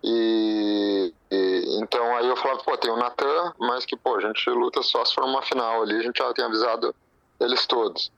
[0.03, 4.49] E, e, então aí eu falava, pô, tem o Natan, mas que, pô, a gente
[4.49, 6.95] luta só se for uma final ali, a gente já tem avisado
[7.39, 8.11] eles todos.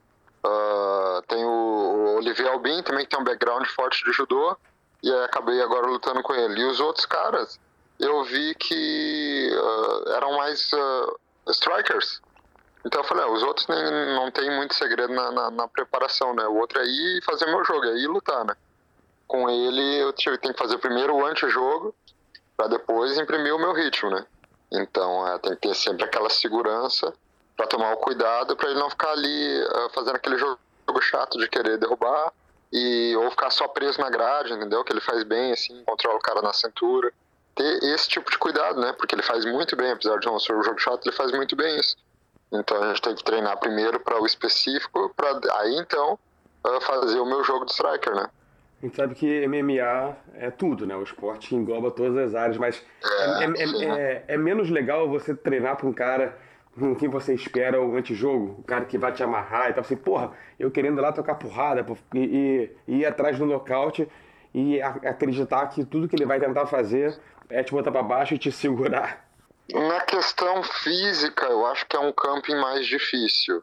[0.44, 4.56] Uh, tem o, o Olivier Albin também, que tem um background forte de judô,
[5.02, 6.60] e acabei agora lutando com ele.
[6.60, 7.60] E os outros caras,
[8.00, 11.18] eu vi que uh, eram mais uh,
[11.48, 12.22] strikers,
[12.84, 16.34] então eu falei, ah, os outros nem, não tem muito segredo na, na, na, preparação,
[16.34, 16.46] né?
[16.46, 18.54] O outro é ir fazer meu jogo, é ir lutar, né?
[19.26, 21.94] Com ele eu tenho que fazer primeiro o antijogo
[22.56, 24.24] para depois imprimir o meu ritmo, né?
[24.70, 27.12] Então é, tem que ter sempre aquela segurança
[27.56, 31.38] para tomar o cuidado para ele não ficar ali uh, fazendo aquele jogo, jogo chato
[31.38, 32.32] de querer derrubar
[32.72, 34.84] e ou ficar só preso na grade, entendeu?
[34.84, 37.12] Que ele faz bem assim, controla o cara na cintura.
[37.54, 38.92] Ter esse tipo de cuidado, né?
[38.92, 41.56] Porque ele faz muito bem, apesar de não ser um jogo chato, ele faz muito
[41.56, 41.96] bem isso.
[42.52, 46.18] Então a gente tem que treinar primeiro para o específico, para aí então
[46.82, 48.28] fazer o meu jogo de striker, né?
[48.80, 50.94] A gente sabe que MMA é tudo, né?
[50.94, 55.34] O esporte engloba todas as áreas, mas é, é, é, é, é menos legal você
[55.34, 56.38] treinar para um cara
[56.78, 59.96] com quem você espera o antijogo, o cara que vai te amarrar e tal, assim,
[59.96, 60.30] porra,
[60.60, 61.84] eu querendo lá tocar porrada
[62.14, 64.08] e, e, e ir atrás do nocaute
[64.54, 67.18] e acreditar que tudo que ele vai tentar fazer
[67.50, 69.27] é te botar para baixo e te segurar
[69.72, 73.62] Na questão física, eu acho que é um camping mais difícil.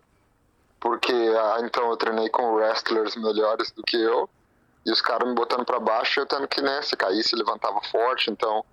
[0.79, 4.29] Porque ah, então eu treinei com wrestlers melhores do que eu.
[4.85, 8.29] E os caras me botando para baixo, eu tendo que, né, se caísse, levantava forte.
[8.29, 8.63] Então,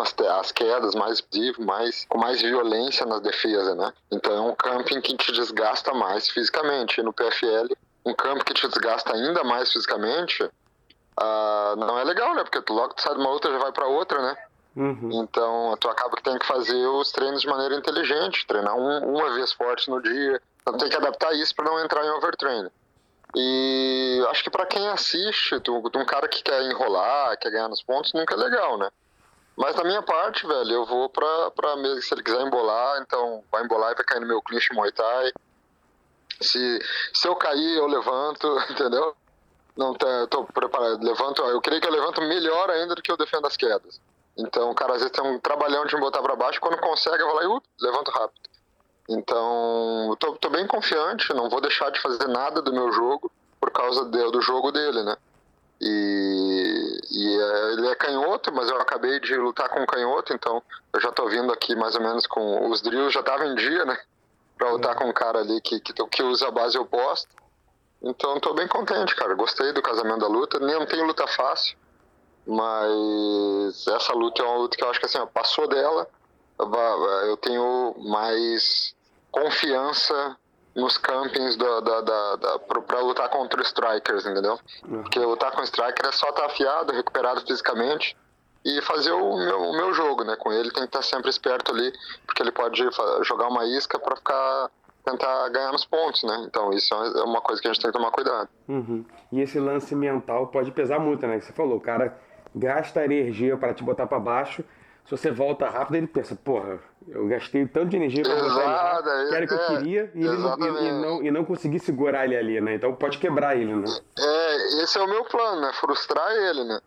[0.00, 1.22] as, as quedas mais
[1.58, 3.92] mais com mais violência nas defesas, né?
[4.10, 7.00] Então é um camping que te desgasta mais fisicamente.
[7.00, 7.74] E no PFL,
[8.04, 12.44] um campo que te desgasta ainda mais fisicamente, uh, não é legal, né?
[12.44, 14.36] Porque logo tu sai de uma outra já vai para outra, né?
[14.78, 15.10] Uhum.
[15.12, 19.34] Então, tu acaba que tem que fazer os treinos de maneira inteligente, treinar um, uma
[19.34, 20.40] vez forte no dia.
[20.62, 22.70] Então, tem que adaptar isso para não entrar em overtraining.
[23.34, 27.82] E acho que para quem assiste, tu, um cara que quer enrolar, quer ganhar nos
[27.82, 28.88] pontos, nunca é legal, né?
[29.56, 33.42] Mas da minha parte, velho, eu vou pra, pra mesmo, se ele quiser embolar, então
[33.50, 35.32] vai embolar e vai cair no meu clinch Muay Thai.
[36.40, 36.78] Se,
[37.12, 39.16] se eu cair, eu levanto, entendeu?
[39.76, 43.16] Não tá, tô preparado, levanto, eu creio que eu levanto melhor ainda do que eu
[43.16, 44.00] defendo as quedas.
[44.38, 47.20] Então, o cara às vezes tem um trabalhão de me botar para baixo, quando consegue,
[47.20, 48.48] eu vou lá e uh, levanto rápido.
[49.08, 53.30] Então, eu tô, tô, bem confiante, não vou deixar de fazer nada do meu jogo
[53.58, 55.16] por causa de, do jogo dele, né?
[55.80, 60.62] E, e é, ele é canhoto, mas eu acabei de lutar com um canhoto, então
[60.92, 63.84] eu já tô vindo aqui mais ou menos com os drills, já tava em dia,
[63.84, 63.98] né?
[64.56, 67.28] Pra lutar com um cara ali que, que, que usa a base oposta.
[68.02, 69.34] Então tô bem contente, cara.
[69.34, 70.58] Gostei do casamento da luta.
[70.58, 71.76] Nem não tenho luta fácil,
[72.48, 76.08] mas essa luta é uma luta que eu acho que assim, passou dela,
[77.26, 78.94] eu tenho mais
[79.30, 80.36] confiança
[80.74, 84.58] nos campings da, da, da, da para lutar contra os strikers, entendeu?
[84.88, 85.02] Uhum.
[85.02, 88.16] Porque lutar com o striker é só estar tá afiado, recuperado fisicamente
[88.64, 90.34] e fazer o meu, o meu jogo, né?
[90.36, 91.92] Com ele tem que estar sempre esperto ali,
[92.24, 92.82] porque ele pode
[93.24, 94.70] jogar uma isca para ficar
[95.04, 96.44] tentar ganhar nos pontos, né?
[96.46, 98.48] Então isso é uma coisa que a gente tem que tomar cuidado.
[98.68, 99.04] Uhum.
[99.32, 101.40] E esse lance mental pode pesar muito, né?
[101.40, 102.18] Você falou, o cara
[102.58, 104.64] gasta energia para te botar para baixo
[105.08, 106.78] se você volta rápido, ele pensa, porra,
[107.08, 110.12] eu gastei tanto de energia pra voltar ele, que era o que eu é, queria
[110.14, 112.74] e, ele não, e, não, e não consegui segurar ele ali, né?
[112.74, 113.86] Então pode quebrar ele, né?
[114.18, 115.72] É, esse é o meu plano, né?
[115.80, 116.78] Frustrar ele, né?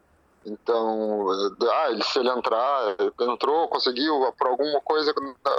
[0.45, 1.25] Então,
[1.63, 5.11] ah, ele, se ele entrar, entrou, conseguiu, por alguma coisa,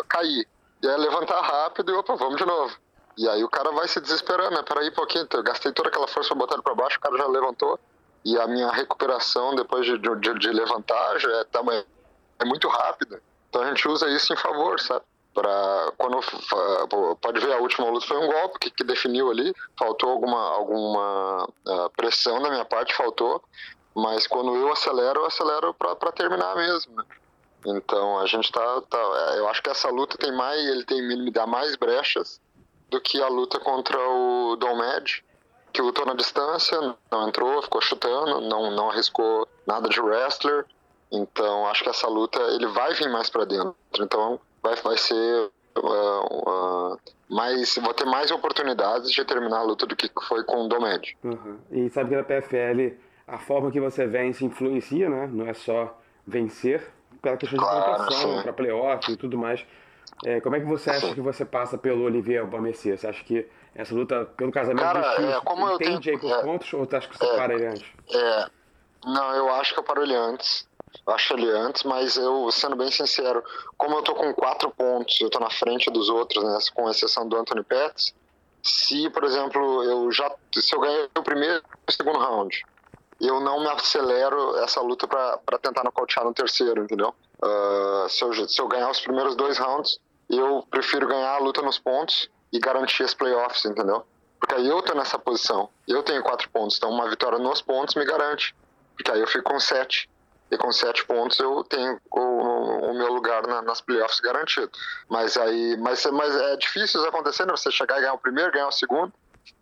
[0.09, 0.47] cair.
[0.81, 2.77] E aí levantar rápido e opa, vamos de novo.
[3.19, 4.63] E aí o cara vai se desesperando, né?
[4.63, 7.19] Peraí um pouquinho, eu gastei toda aquela força pra botar ele pra baixo, o cara
[7.19, 7.77] já levantou.
[8.25, 11.85] E a minha recuperação depois de, de, de levantar é tamanho
[12.39, 13.23] é muito rápida.
[13.49, 15.05] Então a gente usa isso em favor, sabe?
[15.35, 16.20] Para quando
[17.20, 21.49] pode ver a última luta foi um golpe que, que definiu ali, faltou alguma alguma
[21.66, 23.43] uh, pressão da minha parte, faltou,
[23.95, 26.95] mas quando eu acelero, eu acelero para terminar mesmo.
[26.97, 27.05] Né?
[27.64, 28.99] Então a gente tá, tá,
[29.37, 32.41] eu acho que essa luta tem mais, ele tem me dá mais brechas
[32.91, 34.77] do que a luta contra o Dom
[35.73, 36.79] que lutou na distância,
[37.11, 40.66] não entrou, ficou chutando, não não arriscou nada de wrestler
[41.12, 43.75] então, acho que essa luta ele vai vir mais para dentro.
[44.01, 46.99] Então, vai, vai ser uh, uh,
[47.29, 51.16] mais, vou ter mais oportunidades de terminar a luta do que foi com o Domed.
[51.23, 51.59] Uhum.
[51.70, 52.97] E sabe que na PFL
[53.29, 55.29] a forma que você vence influencia, né?
[55.31, 59.64] Não é só vencer, pela questão de claro, para playoff e tudo mais.
[60.25, 62.97] É, como é que você acha que você passa pelo Olivier Aubameyang?
[62.97, 66.20] Você acha que essa luta pelo casamento Cara, difícil, é, como entende eu tenho, aí
[66.20, 67.85] por é, pontos ou você acha que você é, para ele antes?
[68.12, 68.47] É,
[69.05, 70.66] não, eu acho que eu paro ele antes.
[71.07, 73.43] Eu acho ele antes, mas eu, sendo bem sincero,
[73.79, 77.27] como eu tô com quatro pontos, eu tô na frente dos outros, né, com exceção
[77.27, 78.14] do Anthony Pettis,
[78.62, 82.62] se, por exemplo, eu já, se eu ganhei o primeiro e o segundo round,
[83.20, 87.14] eu não me acelero essa luta para tentar nocautear no terceiro, entendeu?
[87.43, 89.99] Uh, se, eu, se eu ganhar os primeiros dois rounds,
[90.29, 94.05] eu prefiro ganhar a luta nos pontos e garantir as playoffs, entendeu?
[94.39, 95.71] Porque aí eu tô nessa posição.
[95.87, 98.55] Eu tenho quatro pontos, então uma vitória nos pontos me garante.
[98.97, 100.11] Porque aí eu fico com sete
[100.51, 104.71] e com sete pontos eu tenho o, o meu lugar na, nas playoffs garantido.
[105.09, 107.53] Mas aí, mas, mas é difícil isso acontecer, né?
[107.53, 109.13] Você chegar e ganhar o primeiro, ganhar o segundo.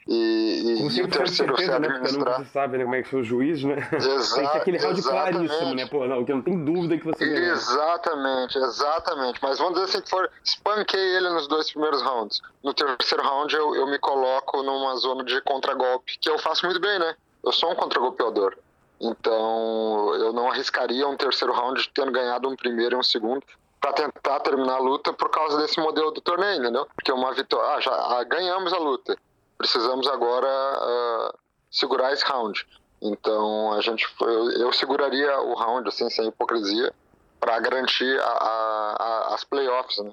[0.06, 2.38] E, e, e o terceiro certeza, você administrar.
[2.40, 2.44] Né?
[2.44, 3.76] Você sabe né, como é que são os juízes, né?
[3.92, 5.86] Exato, tem que ser aquele round claríssimo, né?
[5.86, 7.52] Pô, não, que não tem dúvida que você ganhou.
[7.52, 9.38] Exatamente, exatamente.
[9.42, 12.40] Mas vamos dizer assim que for, espanquei ele nos dois primeiros rounds.
[12.64, 16.80] No terceiro round eu, eu me coloco numa zona de contragolpe, que eu faço muito
[16.80, 17.14] bem, né?
[17.44, 18.56] Eu sou um contragolpeador.
[19.00, 23.42] Então, eu não arriscaria um terceiro round tendo ganhado um primeiro e um segundo
[23.80, 26.86] para tentar terminar a luta por causa desse modelo do torneio, entendeu?
[26.94, 29.16] Porque uma vitória, ah, já ah, ganhamos a luta,
[29.60, 31.38] precisamos agora uh,
[31.70, 32.66] segurar esse round.
[33.02, 36.90] Então, a gente, eu, eu seguraria o round assim sem hipocrisia
[37.38, 40.12] para garantir a, a, a, as playoffs, né?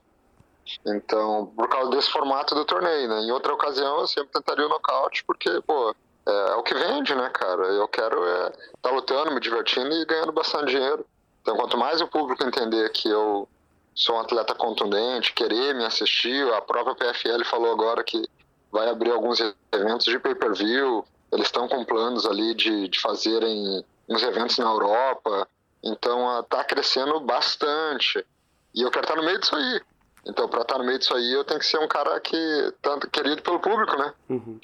[0.85, 3.21] Então, por causa desse formato do torneio, né?
[3.21, 5.95] Em outra ocasião, eu sempre tentaria o nocaute, porque, pô,
[6.27, 7.67] é, é, o que vende, né, cara?
[7.67, 11.05] Eu quero é estar tá lutando, me divertindo e ganhando bastante dinheiro.
[11.41, 13.47] Então, quanto mais o público entender que eu
[13.95, 18.27] sou um atleta contundente, querer me assistir, a própria PFL falou agora que
[18.71, 19.39] vai abrir alguns
[19.71, 25.47] eventos de pay-per-view, eles estão com planos ali de, de fazerem uns eventos na Europa,
[25.83, 28.25] então está crescendo bastante.
[28.73, 29.81] E eu quero estar no meio disso aí.
[30.25, 33.09] Então, para estar no meio disso aí, eu tenho que ser um cara que tanto
[33.09, 34.13] querido pelo público, né?
[34.29, 34.59] Uhum.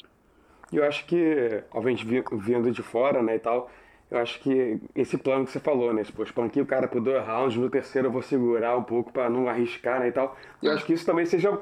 [0.72, 3.70] Eu acho que, obviamente, vindo de fora, né, e tal,
[4.10, 7.26] eu acho que esse plano que você falou, né, tipo, espanquei o cara por dois
[7.26, 10.38] rounds, no terceiro eu vou segurar um pouco para não arriscar, né, e tal.
[10.62, 11.58] Eu acho que isso também seja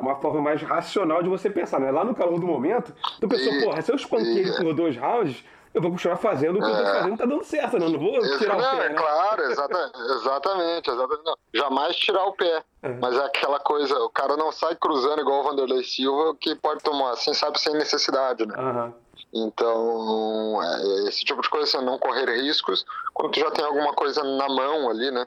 [0.00, 1.90] uma forma mais racional de você pensar, né?
[1.90, 5.44] Lá no calor do momento, tu pensou, porra, se eu espanquei ele por dois rounds,
[5.74, 6.70] eu vou continuar fazendo o que é.
[6.70, 6.94] eu tô é.
[6.94, 7.88] fazendo, tá dando certo, né?
[7.88, 8.86] Não vou tirar não, o pé.
[8.86, 8.94] É né?
[8.94, 11.24] claro, exatamente, exatamente, exatamente.
[11.24, 12.62] Não, jamais tirar o pé.
[12.82, 12.88] É.
[12.94, 16.82] Mas é aquela coisa, o cara não sai cruzando igual o Vanderlei Silva, que pode
[16.82, 18.54] tomar, assim, sabe, sem necessidade, né?
[18.56, 18.92] Uhum.
[19.32, 23.92] Então, é, esse tipo de coisa, assim, não correr riscos quando tu já tem alguma
[23.92, 25.26] coisa na mão ali, né?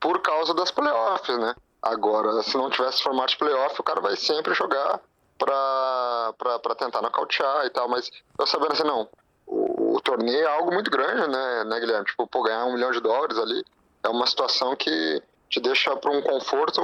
[0.00, 1.54] Por causa das playoffs, né?
[1.82, 5.00] Agora, se não tivesse formato de playoff, o cara vai sempre jogar
[5.38, 7.88] pra tentar nocautear e tal.
[7.88, 9.08] Mas eu sabendo assim, não,
[9.46, 12.06] o, o, torneio é algo muito grande, né, né, Guilherme?
[12.06, 13.64] Tipo, pô, ganhar um milhão de dólares ali
[14.02, 16.80] é uma situação que te deixa para um conforto,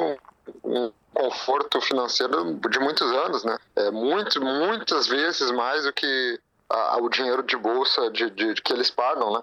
[0.65, 3.59] um conforto financeiro de muitos anos, né?
[3.77, 8.63] É muito, muitas vezes mais do que a, o dinheiro de bolsa de, de, de,
[8.63, 9.43] que eles pagam, né?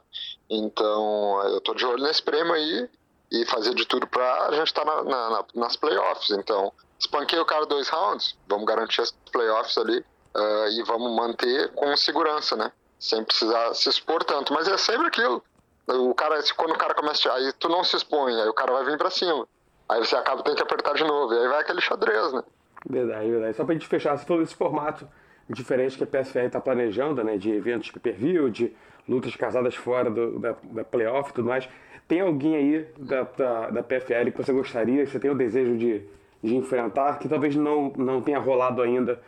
[0.50, 2.90] Então, eu tô de olho nesse prêmio aí
[3.32, 6.32] e fazer de tudo para a gente estar tá na, na, nas playoffs.
[6.32, 11.72] Então, espanquei o cara dois rounds, vamos garantir as playoffs ali uh, e vamos manter
[11.74, 12.72] com segurança, né?
[13.00, 14.54] Sem precisar se expor tanto.
[14.54, 15.44] Mas é sempre aquilo.
[15.88, 17.36] O cara, quando o cara começa a.
[17.36, 19.48] Aí tu não se expõe, aí o cara vai vir para cima.
[19.88, 21.34] Aí você acaba tendo que apertar de novo.
[21.34, 22.44] E aí vai aquele xadrez, né?
[22.90, 23.58] Verdade, verdade.
[23.58, 25.08] Só pra gente fechar, você falou desse formato
[25.48, 27.38] diferente que a PSFR está planejando, né?
[27.38, 28.76] De eventos pay-per-view, de
[29.08, 31.70] lutas casadas fora do, da, da playoff e tudo mais.
[32.08, 35.76] Tem alguém aí da, da, da PFL que você gostaria, que você tem o desejo
[35.78, 36.04] de,
[36.44, 39.20] de enfrentar, que talvez não, não tenha rolado ainda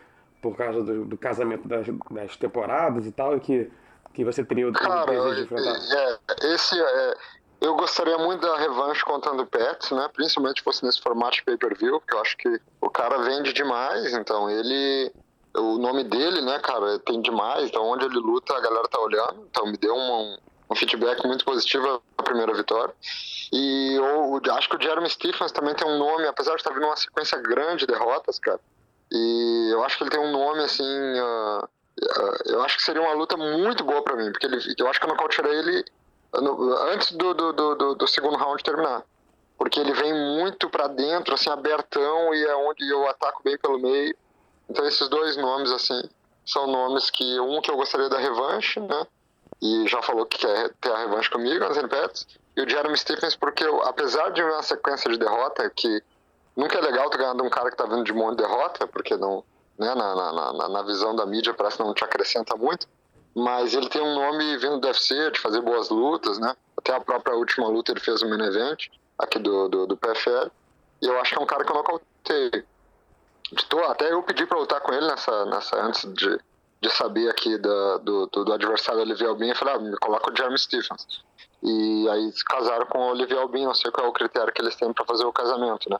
[0.41, 3.71] por causa do, do casamento das, das, temporadas e tal, e que,
[4.13, 5.75] que você teria o, Cara, desejo de enfrentar?
[5.75, 7.13] É, esse é,
[7.61, 10.07] eu gostaria muito da revanche contra o Pets, né?
[10.13, 14.13] Principalmente se fosse nesse formato de pay-per-view, porque eu acho que o cara vende demais,
[14.13, 15.11] então ele
[15.55, 19.47] o nome dele, né, cara, tem demais, então onde ele luta a galera tá olhando,
[19.49, 20.37] então me deu um,
[20.69, 22.93] um feedback muito positivo na primeira vitória.
[23.51, 23.97] E
[24.51, 27.37] acho que o Jeremy Stephens também tem um nome, apesar de estar vindo uma sequência
[27.39, 28.59] grande de derrotas, cara.
[29.11, 30.83] E eu acho que ele tem um nome assim.
[30.83, 34.87] Uh, uh, eu acho que seria uma luta muito boa para mim, porque ele, eu
[34.89, 35.85] acho que eu nocautearei ele
[36.33, 39.03] no, antes do, do, do, do, segundo round terminar.
[39.57, 43.79] Porque ele vem muito para dentro, assim, abertão, e é onde eu ataco bem pelo
[43.79, 44.15] meio.
[44.69, 46.01] Então esses dois nomes, assim,
[46.45, 47.39] são nomes que.
[47.39, 49.07] Um que eu gostaria da revanche, né?
[49.61, 53.35] E já falou que quer ter a revanche comigo, Anthony Pettis, e o Jeremy Stephens,
[53.35, 56.01] porque eu, apesar de uma sequência de derrota, que
[56.55, 58.87] nunca é legal ter ganhado um cara que tá vindo de um monte de derrota,
[58.87, 59.43] porque não,
[59.77, 62.87] né, na, na, na, na visão da mídia parece que não te acrescenta muito,
[63.35, 66.55] mas ele tem um nome vindo do UFC, de fazer boas lutas, né?
[66.75, 68.87] Até a própria última luta ele fez o main event,
[69.19, 70.49] aqui do, do, do PFL,
[71.01, 72.65] e eu acho que é um cara que eu nocautei.
[73.89, 76.39] Até eu pedi para lutar com ele nessa, nessa antes de,
[76.81, 80.31] de saber aqui da, do, do, do, adversário Olivier Albin, eu falei, ah, me coloca
[80.31, 81.23] o Jeremy Stephens.
[81.63, 84.61] E aí se casaram com o Olivier Albin, não sei qual é o critério que
[84.61, 85.97] eles têm para fazer o casamento, né?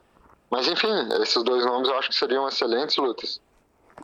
[0.52, 3.42] Mas enfim, esses dois nomes eu acho que seriam excelentes lutas.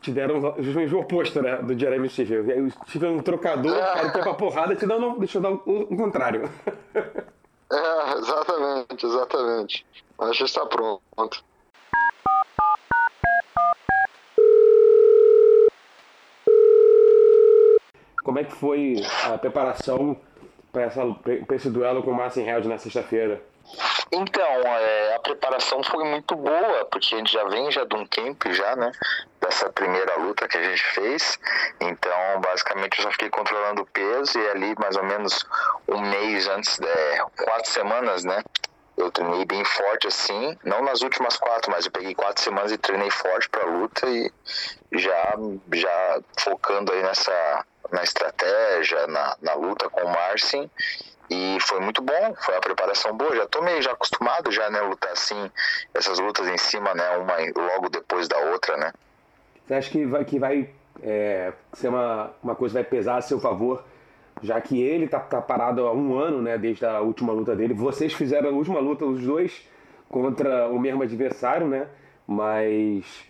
[0.00, 2.40] Te deram o oposto, né, do Jeremy Stephens.
[2.40, 3.94] O Stephens é um trocador, é.
[3.94, 6.50] cara pra porrada, te dá um, deixa eu dar o um contrário.
[7.72, 9.86] é, exatamente, exatamente.
[10.18, 11.44] Acho que está pronto.
[18.24, 18.96] Como é que foi
[19.30, 20.18] a preparação
[20.72, 20.86] para
[21.54, 23.40] esse duelo com o Marcin Held na sexta-feira?
[24.10, 28.06] Então, é, a preparação foi muito boa, porque a gente já vem já de um
[28.06, 28.90] camp já, né?
[29.40, 31.38] Dessa primeira luta que a gente fez.
[31.80, 35.44] Então, basicamente, eu só fiquei controlando o peso e ali mais ou menos
[35.88, 38.42] um mês antes, é, quatro semanas, né?
[38.96, 42.78] Eu treinei bem forte assim, não nas últimas quatro, mas eu peguei quatro semanas e
[42.78, 44.32] treinei forte para a luta e
[44.92, 45.36] já
[45.72, 50.70] já focando aí nessa na estratégia, na, na luta com o Marcin.
[51.30, 53.34] E foi muito bom, foi uma preparação boa.
[53.34, 55.50] Já tô meio já acostumado já, né, lutar assim,
[55.94, 58.92] essas lutas em cima, né, uma logo depois da outra, né.
[59.66, 60.68] Você acha que vai, que vai
[61.02, 63.82] é, ser uma, uma coisa que vai pesar a seu favor,
[64.42, 67.72] já que ele tá, tá parado há um ano, né, desde a última luta dele.
[67.72, 69.66] Vocês fizeram a última luta, os dois,
[70.10, 71.88] contra o mesmo adversário, né,
[72.26, 73.24] mas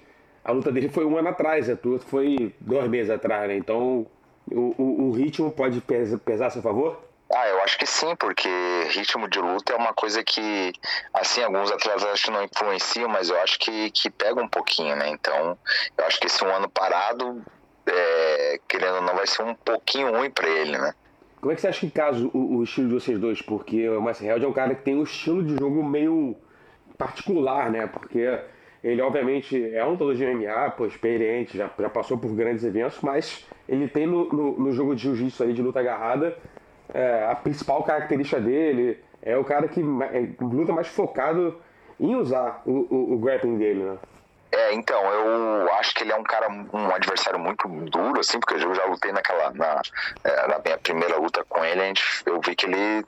[0.45, 4.05] a luta dele foi um ano atrás, a tua foi dois meses atrás, né, então
[4.51, 7.01] o, o, o ritmo pode pesar a seu favor?
[7.35, 8.49] Ah, eu acho que sim, porque
[8.91, 10.73] ritmo de luta é uma coisa que,
[11.13, 14.95] assim, alguns atletas acho que não influenciam, mas eu acho que, que pega um pouquinho,
[14.95, 15.09] né?
[15.09, 15.59] Então,
[15.97, 17.43] eu acho que esse um ano parado,
[17.87, 20.93] é, querendo ou não, vai ser um pouquinho ruim para ele, né?
[21.41, 23.43] Como é que você acha que caso o, o estilo de vocês dois?
[23.43, 26.37] Porque o Marcel Held é um cara que tem um estilo de jogo meio
[26.97, 27.87] particular, né?
[27.87, 28.39] Porque
[28.85, 33.01] ele, obviamente, é um lutador de MMA, pô, experiente, já, já passou por grandes eventos,
[33.01, 36.37] mas ele tem no, no, no jogo de jiu-jitsu de luta agarrada,
[36.93, 41.57] é, a principal característica dele é o cara que é, luta mais focado
[41.99, 43.97] em usar o, o, o grappling dele, né?
[44.55, 48.55] É, então, eu acho que ele é um cara, um adversário muito duro, assim, porque
[48.55, 49.83] eu já lutei naquela, na,
[50.23, 53.05] é, na minha primeira luta com ele, a gente, eu vi que ele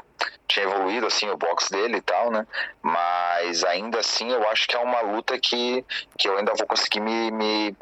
[0.48, 2.44] tinha evoluído, assim, o boxe dele e tal, né,
[2.82, 5.84] mas ainda assim eu acho que é uma luta que,
[6.18, 7.76] que eu ainda vou conseguir me, me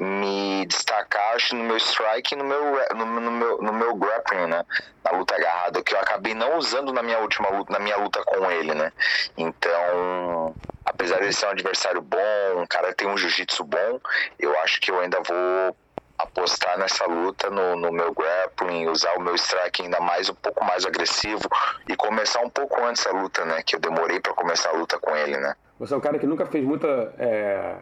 [0.00, 2.60] me destacar acho, no meu strike e no meu,
[2.96, 4.64] no, no, meu, no meu grappling, né?
[5.04, 8.20] Na luta agarrada, que eu acabei não usando na minha última luta, na minha luta
[8.24, 8.92] com ele, né?
[9.36, 10.56] Então,
[11.04, 12.18] apesar de ser um adversário bom,
[12.56, 14.00] um cara que tem um jiu-jitsu bom,
[14.38, 15.76] eu acho que eu ainda vou
[16.16, 20.64] apostar nessa luta no, no meu grappling, usar o meu strike ainda mais um pouco
[20.64, 21.42] mais agressivo
[21.88, 23.62] e começar um pouco antes a luta, né?
[23.62, 25.54] Que eu demorei para começar a luta com ele, né?
[25.78, 26.86] Você é um cara que nunca fez muita
[27.18, 27.74] é,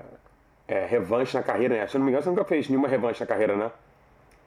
[0.67, 1.87] é, revanche na carreira, né?
[1.87, 3.71] Se eu não me engano, você nunca fez nenhuma revanche na carreira, né?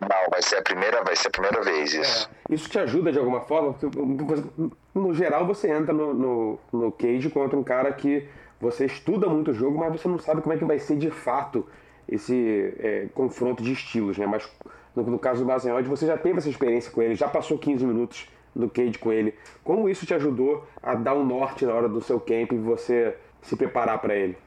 [0.02, 2.30] Não, vai ser a primeira, vai ser a primeira vez isso.
[2.50, 3.74] É, isso te ajuda de alguma forma?
[3.74, 4.44] Porque,
[4.94, 8.28] no geral, você entra no, no, no cage contra um cara que
[8.60, 11.10] você estuda muito o jogo, mas você não sabe como é que vai ser de
[11.10, 11.66] fato
[12.08, 14.26] esse é, confronto de estilos, né?
[14.26, 14.50] Mas
[14.96, 17.86] no, no caso do Basenhod, você já teve essa experiência com ele, já passou 15
[17.86, 19.34] minutos no cage com ele.
[19.64, 23.16] Como isso te ajudou a dar um norte na hora do seu camp e você
[23.42, 24.38] se preparar para ele?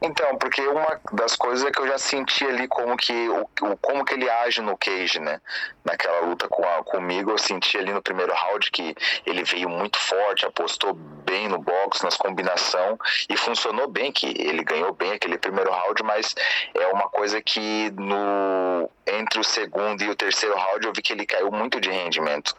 [0.00, 3.48] Então, porque uma das coisas é que eu já senti ali como que, o,
[3.80, 5.40] como que ele age no cage, né?
[5.84, 8.94] Naquela luta com a, comigo, eu senti ali no primeiro round que
[9.26, 12.96] ele veio muito forte, apostou bem no box, nas combinação
[13.28, 16.34] e funcionou bem, que ele ganhou bem aquele primeiro round, mas
[16.74, 21.12] é uma coisa que no entre o segundo e o terceiro round eu vi que
[21.12, 22.54] ele caiu muito de rendimento.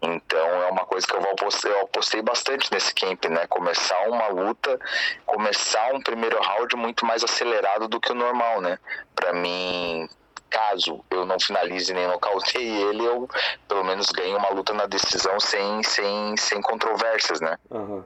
[0.00, 3.46] Então é uma coisa que eu, apostei, eu apostei bastante nesse camp, né?
[3.48, 4.78] Começar uma luta,
[5.26, 8.78] começar um primeiro round muito mais acelerado do que o normal, né?
[9.14, 10.08] Para mim,
[10.48, 13.28] caso eu não finalize nem nocauteie ele, eu
[13.66, 17.58] pelo menos ganho uma luta na decisão sem, sem, sem controvérsias, né?
[17.70, 18.04] Uhum.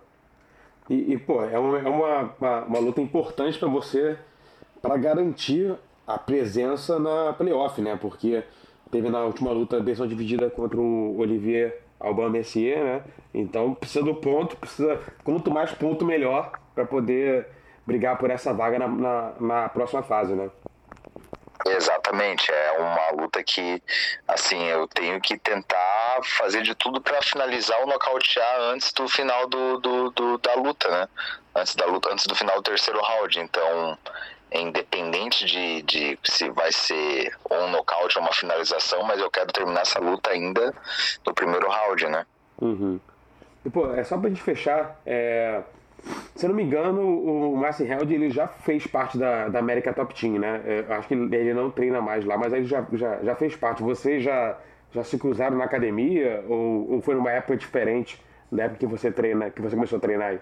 [0.89, 4.19] E, e, pô, é uma, é uma, uma, uma luta importante para você
[4.81, 5.77] para garantir
[6.07, 7.97] a presença na playoff, né?
[8.01, 8.43] Porque
[8.93, 13.03] teve na última luta decisão dividida contra o Olivier Alban Messier, né?
[13.33, 17.49] Então precisa do ponto, precisa quanto mais ponto melhor para poder
[17.87, 20.51] brigar por essa vaga na, na, na, próxima fase, né?
[21.65, 23.81] Exatamente, é uma luta que,
[24.27, 29.47] assim, eu tenho que tentar fazer de tudo para finalizar ou nocautear antes do final
[29.47, 31.09] do, do, do, da luta, né?
[31.55, 33.41] Antes da luta, antes do final do terceiro round.
[33.41, 33.97] Então,
[34.61, 39.83] independente de, de se vai ser um nocaute ou uma finalização, mas eu quero terminar
[39.83, 40.75] essa luta ainda
[41.27, 42.27] no primeiro round, né?
[42.61, 43.01] Uhum.
[43.65, 45.63] E, pô, é só pra gente fechar, é...
[46.35, 49.93] se eu não me engano, o Marcin Held ele já fez parte da, da América
[49.93, 50.63] Top Team, né?
[50.67, 53.55] É, eu acho que ele não treina mais lá, mas ele já, já, já fez
[53.57, 53.83] parte.
[53.83, 54.59] Vocês já,
[54.93, 59.11] já se cruzaram na academia ou, ou foi numa época diferente da época que você
[59.11, 60.41] treina, que você começou a treinar aí?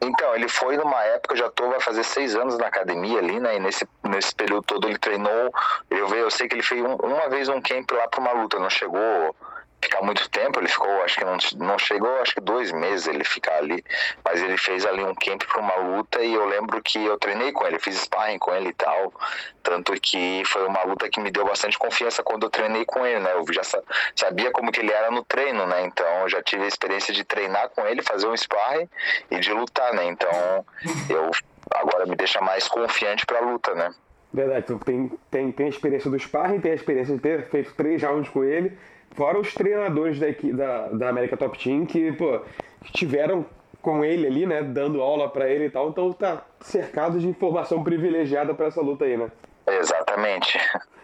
[0.00, 3.56] Então, ele foi numa época, já tô, vai fazer seis anos na academia ali, né?
[3.56, 5.52] E nesse, nesse período todo ele treinou.
[5.90, 8.58] Eu, eu sei que ele fez um, uma vez um camp lá pra uma luta,
[8.58, 9.34] não chegou
[9.80, 13.24] ficar muito tempo, ele ficou, acho que não, não chegou, acho que dois meses ele
[13.24, 13.84] ficar ali,
[14.24, 17.52] mas ele fez ali um camp para uma luta e eu lembro que eu treinei
[17.52, 19.12] com ele, fiz sparring com ele e tal,
[19.62, 23.20] tanto que foi uma luta que me deu bastante confiança quando eu treinei com ele,
[23.20, 23.62] né, eu já
[24.16, 27.22] sabia como que ele era no treino, né, então eu já tive a experiência de
[27.22, 28.88] treinar com ele, fazer um sparring
[29.30, 30.64] e de lutar, né, então
[31.08, 31.30] eu
[31.70, 33.94] agora me deixa mais confiante para a luta, né.
[34.32, 37.72] Verdade, então tem, tem, tem a experiência do sparring, tem a experiência de ter feito
[37.74, 38.76] três rounds com ele,
[39.12, 42.40] Fora os treinadores daqui, da, da América Top Team que, pô,
[42.84, 43.44] estiveram
[43.80, 47.82] com ele ali, né, dando aula para ele e tal, então tá cercado de informação
[47.82, 49.30] privilegiada para essa luta aí, né?
[49.66, 50.58] Exatamente.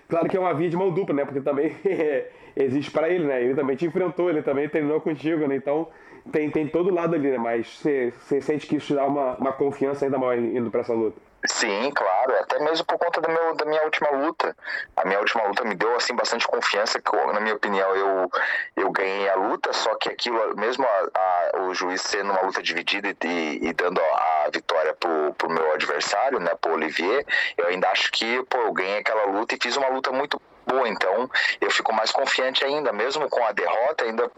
[0.08, 1.24] Claro que é uma via de mão dupla, né?
[1.24, 1.74] Porque também
[2.56, 3.42] existe para ele, né?
[3.42, 5.56] Ele também te enfrentou, ele também treinou contigo, né?
[5.56, 5.88] Então
[6.30, 7.38] tem, tem todo lado ali, né?
[7.38, 11.20] Mas você sente que isso dá uma, uma confiança ainda maior indo para essa luta.
[11.46, 14.56] Sim, claro, até mesmo por conta do meu, da minha última luta.
[14.96, 18.30] A minha última luta me deu assim bastante confiança, que na minha opinião eu,
[18.76, 21.20] eu ganhei a luta, só que aquilo, mesmo a,
[21.54, 25.72] a, o juiz sendo uma luta dividida e, e dando a, vitória pro, pro meu
[25.72, 27.26] adversário, né, pro Olivier,
[27.58, 30.88] eu ainda acho que pô, eu ganhei aquela luta e fiz uma luta muito boa.
[30.88, 31.28] Então,
[31.60, 34.30] eu fico mais confiante ainda, mesmo com a derrota, ainda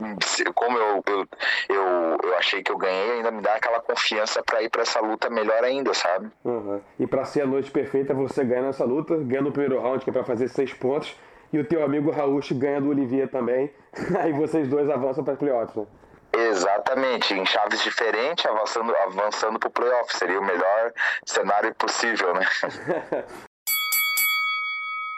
[0.54, 1.28] como eu, eu,
[1.68, 5.00] eu, eu achei que eu ganhei, ainda me dá aquela confiança para ir para essa
[5.00, 6.30] luta melhor ainda, sabe?
[6.44, 6.80] Uhum.
[6.98, 10.10] E para ser a noite perfeita, você ganha nessa luta, ganha no primeiro round, que
[10.10, 11.14] é para fazer seis pontos,
[11.52, 13.72] e o teu amigo Raul ganha do Olivier também.
[14.20, 15.86] Aí vocês dois avançam para playoffs, né?
[16.32, 20.14] Exatamente, em chaves diferentes, avançando, avançando para o playoff.
[20.16, 20.92] Seria o melhor
[21.24, 22.46] cenário possível, né?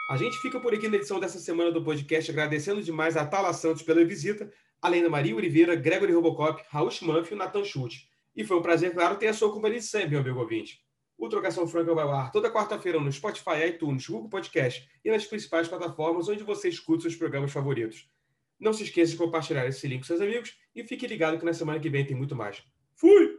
[0.09, 3.53] A gente fica por aqui na edição dessa semana do podcast, agradecendo demais a Tala
[3.53, 4.51] Santos pela visita,
[4.81, 8.09] além da Maria Oliveira, Gregory Robocop, Raul Schmanf e o Nathan Schultz.
[8.35, 10.83] E foi um prazer, claro, ter a sua companhia de sempre, meu amigo ouvinte.
[11.15, 15.25] O Trocação Franca vai ao ar toda quarta-feira no Spotify, iTunes, Google Podcast e nas
[15.25, 18.09] principais plataformas onde você escuta seus programas favoritos.
[18.59, 21.53] Não se esqueça de compartilhar esse link com seus amigos e fique ligado que na
[21.53, 22.63] semana que vem tem muito mais.
[22.95, 23.38] Fui!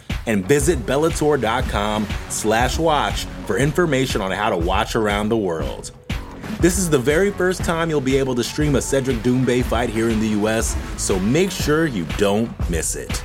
[0.27, 5.91] And visit Bellator.com slash watch for information on how to watch around the world.
[6.59, 9.89] This is the very first time you'll be able to stream a Cedric Doumbé fight
[9.89, 13.23] here in the US, so make sure you don't miss it.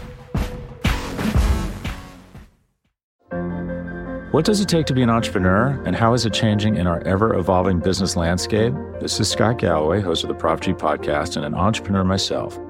[4.33, 7.01] What does it take to be an entrepreneur, and how is it changing in our
[7.07, 8.75] ever evolving business landscape?
[9.01, 12.59] This is Scott Galloway, host of the Prop G podcast, and an entrepreneur myself.